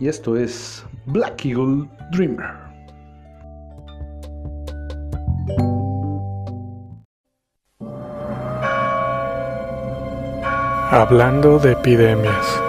Y 0.00 0.08
esto 0.08 0.36
es 0.36 0.84
Black 1.06 1.44
Eagle 1.44 1.88
Dreamer. 2.10 2.71
Hablando 10.92 11.58
de 11.58 11.72
epidemias. 11.72 12.60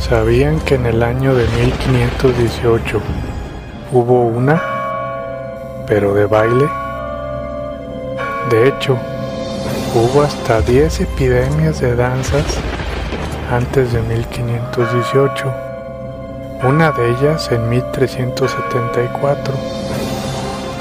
¿Sabían 0.00 0.58
que 0.60 0.76
en 0.76 0.86
el 0.86 1.02
año 1.02 1.34
de 1.34 1.46
1518 1.46 3.02
hubo 3.92 4.22
una, 4.22 4.62
pero 5.86 6.14
de 6.14 6.24
baile? 6.24 6.66
De 8.48 8.68
hecho, 8.68 8.96
hubo 9.94 10.22
hasta 10.22 10.62
10 10.62 11.02
epidemias 11.02 11.82
de 11.82 11.94
danzas 11.94 12.46
antes 13.52 13.92
de 13.92 14.00
1518, 14.00 15.52
una 16.66 16.92
de 16.92 17.10
ellas 17.10 17.52
en 17.52 17.68
1374. 17.68 19.52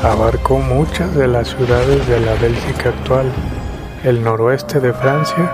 Abarcó 0.01 0.59
muchas 0.59 1.13
de 1.13 1.27
las 1.27 1.49
ciudades 1.49 2.07
de 2.07 2.21
la 2.21 2.35
Bélgica 2.35 2.87
actual 2.87 3.29
el 4.03 4.23
noroeste 4.23 4.79
de 4.79 4.93
Francia 4.93 5.51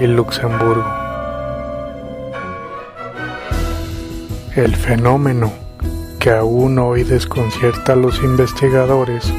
y 0.00 0.06
Luxemburgo. 0.06 0.86
El 4.56 4.74
fenómeno 4.74 5.52
que 6.18 6.30
aún 6.30 6.78
hoy 6.78 7.04
desconcierta 7.04 7.92
a 7.92 7.96
los 7.96 8.22
investigadores 8.22 9.30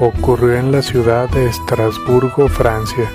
ocurrió 0.00 0.56
en 0.56 0.72
la 0.72 0.80
ciudad 0.80 1.28
de 1.28 1.46
Estrasburgo, 1.46 2.48
Francia, 2.48 3.10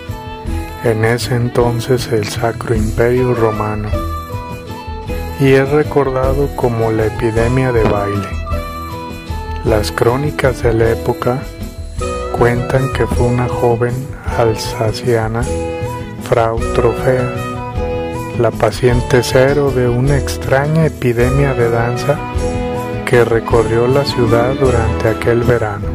en 0.84 1.06
ese 1.06 1.36
entonces 1.36 2.08
el 2.12 2.28
Sacro 2.28 2.76
Imperio 2.76 3.34
Romano, 3.34 3.90
y 5.40 5.54
es 5.54 5.68
recordado 5.70 6.56
como 6.56 6.92
la 6.92 7.08
epidemia 7.08 7.72
de 7.72 7.84
baile. 7.84 8.30
Las 9.66 9.92
crónicas 9.92 10.62
de 10.62 10.74
la 10.74 10.92
época 10.92 11.42
cuentan 12.40 12.94
que 12.94 13.06
fue 13.06 13.28
una 13.28 13.50
joven 13.50 13.94
alsaciana, 14.38 15.44
Frau 16.24 16.58
Trofea, 16.74 17.30
la 18.40 18.50
paciente 18.50 19.22
cero 19.24 19.72
de 19.72 19.90
una 19.90 20.18
extraña 20.18 20.86
epidemia 20.86 21.54
de 21.54 21.70
danza 21.70 22.18
que 23.06 23.26
recorrió 23.26 23.88
la 23.88 24.06
ciudad 24.06 24.54
durante 24.54 25.10
aquel 25.10 25.44
verano. 25.44 25.88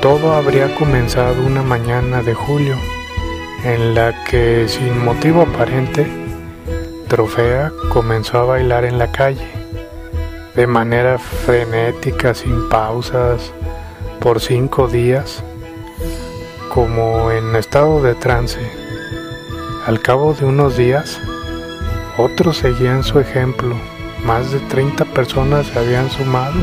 Todo 0.00 0.32
habría 0.32 0.72
comenzado 0.76 1.44
una 1.44 1.64
mañana 1.64 2.22
de 2.22 2.34
julio, 2.34 2.76
en 3.64 3.96
la 3.96 4.24
que, 4.26 4.68
sin 4.68 5.04
motivo 5.04 5.42
aparente, 5.42 6.06
Trofea 7.08 7.72
comenzó 7.88 8.38
a 8.38 8.44
bailar 8.44 8.84
en 8.84 8.96
la 8.96 9.10
calle, 9.10 9.48
de 10.54 10.68
manera 10.68 11.18
frenética, 11.18 12.32
sin 12.32 12.68
pausas, 12.68 13.52
por 14.20 14.40
cinco 14.40 14.88
días, 14.88 15.42
como 16.72 17.30
en 17.30 17.56
estado 17.56 18.02
de 18.02 18.14
trance. 18.14 18.60
Al 19.86 20.00
cabo 20.00 20.34
de 20.34 20.44
unos 20.44 20.76
días, 20.76 21.20
otros 22.16 22.58
seguían 22.58 23.04
su 23.04 23.20
ejemplo. 23.20 23.74
Más 24.24 24.50
de 24.50 24.60
30 24.60 25.04
personas 25.06 25.66
se 25.66 25.78
habían 25.78 26.10
sumado 26.10 26.58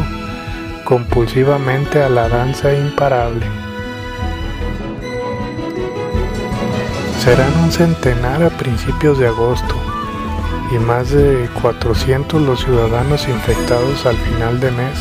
compulsivamente 0.83 2.01
a 2.03 2.09
la 2.09 2.29
danza 2.29 2.73
imparable. 2.73 3.45
serán 7.25 7.57
un 7.63 7.71
centenar 7.71 8.43
a 8.43 8.51
principios 8.51 9.17
de 9.17 9.25
agosto 9.25 9.73
y 10.71 10.77
más 10.77 11.09
de 11.09 11.49
400 11.59 12.39
los 12.39 12.59
ciudadanos 12.59 13.27
infectados 13.27 14.05
al 14.05 14.15
final 14.15 14.59
de 14.59 14.69
mes, 14.69 14.99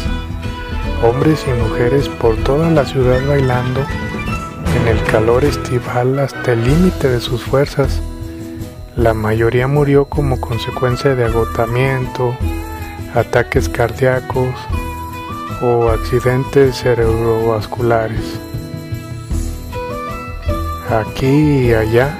hombres 1.02 1.44
y 1.46 1.50
mujeres 1.50 2.08
por 2.08 2.36
toda 2.36 2.70
la 2.70 2.84
ciudad 2.84 3.20
bailando 3.26 3.80
en 4.76 4.88
el 4.88 5.02
calor 5.04 5.44
estival 5.44 6.18
hasta 6.18 6.52
el 6.52 6.64
límite 6.64 7.08
de 7.08 7.20
sus 7.20 7.42
fuerzas. 7.42 8.00
La 8.96 9.14
mayoría 9.14 9.66
murió 9.66 10.04
como 10.06 10.40
consecuencia 10.40 11.14
de 11.14 11.24
agotamiento, 11.24 12.36
ataques 13.14 13.68
cardíacos 13.68 14.54
o 15.62 15.88
accidentes 15.88 16.76
cerebrovasculares. 16.76 18.38
Aquí 20.90 21.66
y 21.66 21.74
allá, 21.74 22.16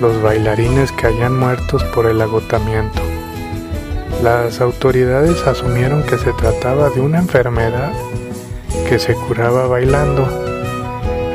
los 0.00 0.20
bailarines 0.22 0.92
caían 0.92 1.38
muertos 1.38 1.82
por 1.84 2.06
el 2.06 2.20
agotamiento. 2.20 3.00
Las 4.22 4.60
autoridades 4.60 5.46
asumieron 5.46 6.02
que 6.02 6.18
se 6.18 6.32
trataba 6.32 6.90
de 6.90 7.00
una 7.00 7.18
enfermedad 7.18 7.92
que 8.88 8.98
se 8.98 9.14
curaba 9.14 9.66
bailando, 9.66 10.26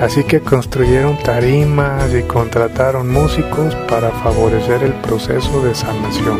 así 0.01 0.23
que 0.23 0.39
construyeron 0.39 1.17
tarimas 1.17 2.13
y 2.13 2.23
contrataron 2.23 3.09
músicos 3.09 3.75
para 3.87 4.09
favorecer 4.09 4.83
el 4.83 4.93
proceso 4.93 5.63
de 5.63 5.75
sanación. 5.75 6.39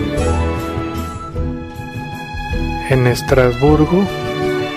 En 2.90 3.08
Estrasburgo, 3.08 4.04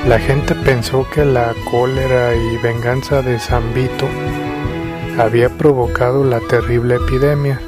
la 0.06 0.18
gente 0.18 0.54
pensó 0.54 1.06
que 1.14 1.24
la 1.24 1.54
cólera 1.70 2.34
y 2.36 2.58
venganza 2.58 3.22
de 3.22 3.38
San 3.38 3.72
Vito 3.72 4.06
había 5.18 5.48
provocado 5.48 6.24
la 6.24 6.40
terrible 6.40 6.96
epidemia, 6.96 7.60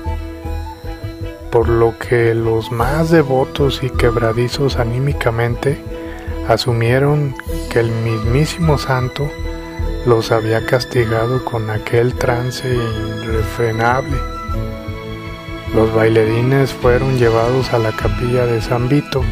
por 1.57 1.71
lo 1.71 1.99
que 1.99 2.35
los 2.35 2.71
más 2.71 3.11
devotos 3.11 3.83
y 3.83 3.88
quebradizos 3.88 4.77
anímicamente 4.77 5.83
asumieron 6.49 7.35
que 7.71 7.81
el 7.81 7.90
mismísimo 7.90 8.77
santo 8.77 9.27
los 10.05 10.33
había 10.33 10.66
castigado 10.66 11.42
con 11.47 11.71
aquel 11.71 12.12
trance 12.12 12.69
irrefrenable. 12.69 14.19
Los 15.75 15.95
bailarines 15.95 16.75
fueron 16.75 17.16
llevados 17.16 17.73
a 17.73 17.79
la 17.79 17.92
capilla 17.92 18.45
de 18.45 18.61
San 18.61 18.90
Vito, 18.90 19.23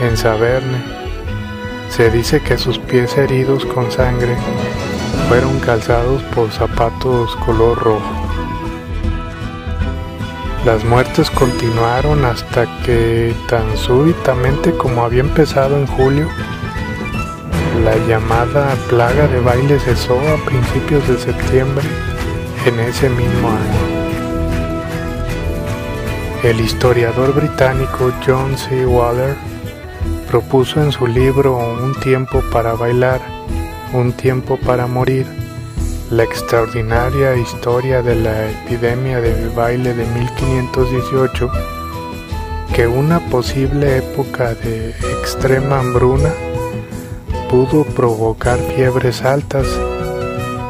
en 0.00 0.16
Saverne. 0.16 0.82
Se 1.90 2.10
dice 2.10 2.40
que 2.40 2.58
sus 2.58 2.80
pies 2.80 3.16
heridos 3.16 3.64
con 3.66 3.92
sangre 3.92 4.36
fueron 5.28 5.60
calzados 5.60 6.24
por 6.34 6.50
zapatos 6.50 7.36
color 7.36 7.78
rojo. 7.78 8.19
Las 10.64 10.84
muertes 10.84 11.30
continuaron 11.30 12.26
hasta 12.26 12.66
que 12.82 13.34
tan 13.48 13.78
súbitamente 13.78 14.72
como 14.72 15.04
había 15.04 15.20
empezado 15.20 15.74
en 15.78 15.86
julio, 15.86 16.28
la 17.82 17.96
llamada 18.06 18.74
plaga 18.90 19.26
de 19.28 19.40
baile 19.40 19.80
cesó 19.80 20.20
a 20.20 20.36
principios 20.44 21.08
de 21.08 21.18
septiembre 21.18 21.86
en 22.66 22.78
ese 22.78 23.08
mismo 23.08 23.48
año. 23.48 24.00
El 26.42 26.60
historiador 26.60 27.34
británico 27.34 28.12
John 28.26 28.58
C. 28.58 28.84
Waller 28.84 29.36
propuso 30.30 30.82
en 30.82 30.92
su 30.92 31.06
libro 31.06 31.56
Un 31.56 31.94
tiempo 32.00 32.42
para 32.52 32.74
bailar, 32.74 33.22
un 33.94 34.12
tiempo 34.12 34.58
para 34.58 34.86
morir, 34.86 35.26
la 36.10 36.24
extraordinaria 36.24 37.36
historia 37.36 38.02
de 38.02 38.16
la 38.16 38.50
epidemia 38.50 39.20
de 39.20 39.48
baile 39.50 39.94
de 39.94 40.04
1518, 40.06 41.50
que 42.74 42.88
una 42.88 43.20
posible 43.30 43.98
época 43.98 44.54
de 44.54 44.90
extrema 44.90 45.78
hambruna 45.78 46.30
pudo 47.48 47.84
provocar 47.84 48.58
fiebres 48.74 49.22
altas 49.22 49.66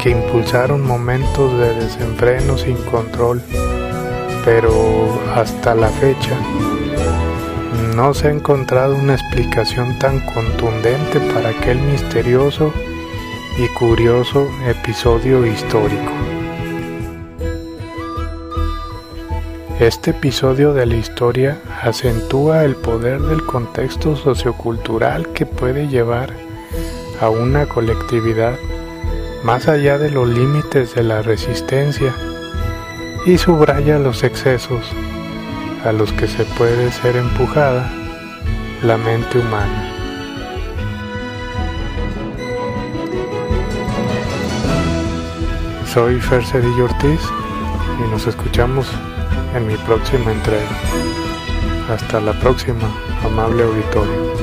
que 0.02 0.10
impulsaron 0.10 0.86
momentos 0.86 1.58
de 1.58 1.74
desenfreno 1.74 2.58
sin 2.58 2.76
control, 2.90 3.42
pero 4.44 4.70
hasta 5.34 5.74
la 5.74 5.88
fecha 5.88 6.36
no 7.96 8.12
se 8.12 8.28
ha 8.28 8.30
encontrado 8.30 8.94
una 8.94 9.14
explicación 9.14 9.98
tan 9.98 10.20
contundente 10.34 11.18
para 11.32 11.48
aquel 11.48 11.80
misterioso 11.80 12.74
y 13.60 13.68
curioso 13.68 14.48
episodio 14.66 15.44
histórico. 15.44 16.10
Este 19.78 20.12
episodio 20.12 20.72
de 20.72 20.86
la 20.86 20.96
historia 20.96 21.60
acentúa 21.82 22.64
el 22.64 22.74
poder 22.74 23.20
del 23.20 23.44
contexto 23.44 24.16
sociocultural 24.16 25.28
que 25.34 25.44
puede 25.44 25.88
llevar 25.88 26.32
a 27.20 27.28
una 27.28 27.66
colectividad 27.66 28.58
más 29.44 29.68
allá 29.68 29.98
de 29.98 30.10
los 30.10 30.26
límites 30.26 30.94
de 30.94 31.02
la 31.02 31.20
resistencia 31.20 32.14
y 33.26 33.36
subraya 33.36 33.98
los 33.98 34.22
excesos 34.22 34.86
a 35.84 35.92
los 35.92 36.14
que 36.14 36.28
se 36.28 36.44
puede 36.44 36.90
ser 36.92 37.16
empujada 37.16 37.92
la 38.82 38.96
mente 38.96 39.38
humana. 39.38 39.89
Soy 45.92 46.20
Fer 46.20 46.44
Cedillo 46.46 46.84
Ortiz 46.84 47.20
y 47.98 48.08
nos 48.12 48.24
escuchamos 48.28 48.86
en 49.56 49.66
mi 49.66 49.76
próxima 49.76 50.30
entrega. 50.30 50.70
Hasta 51.88 52.20
la 52.20 52.38
próxima, 52.38 52.88
amable 53.24 53.64
auditorio. 53.64 54.34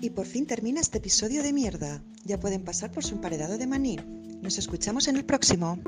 Y 0.00 0.08
por 0.08 0.24
fin 0.24 0.46
termina 0.46 0.80
este 0.80 0.96
episodio 0.96 1.42
de 1.42 1.52
mierda. 1.52 2.02
Ya 2.24 2.40
pueden 2.40 2.64
pasar 2.64 2.90
por 2.90 3.04
su 3.04 3.16
emparedado 3.16 3.58
de 3.58 3.66
maní. 3.66 3.98
Nos 4.40 4.56
escuchamos 4.56 5.08
en 5.08 5.16
el 5.16 5.26
próximo. 5.26 5.78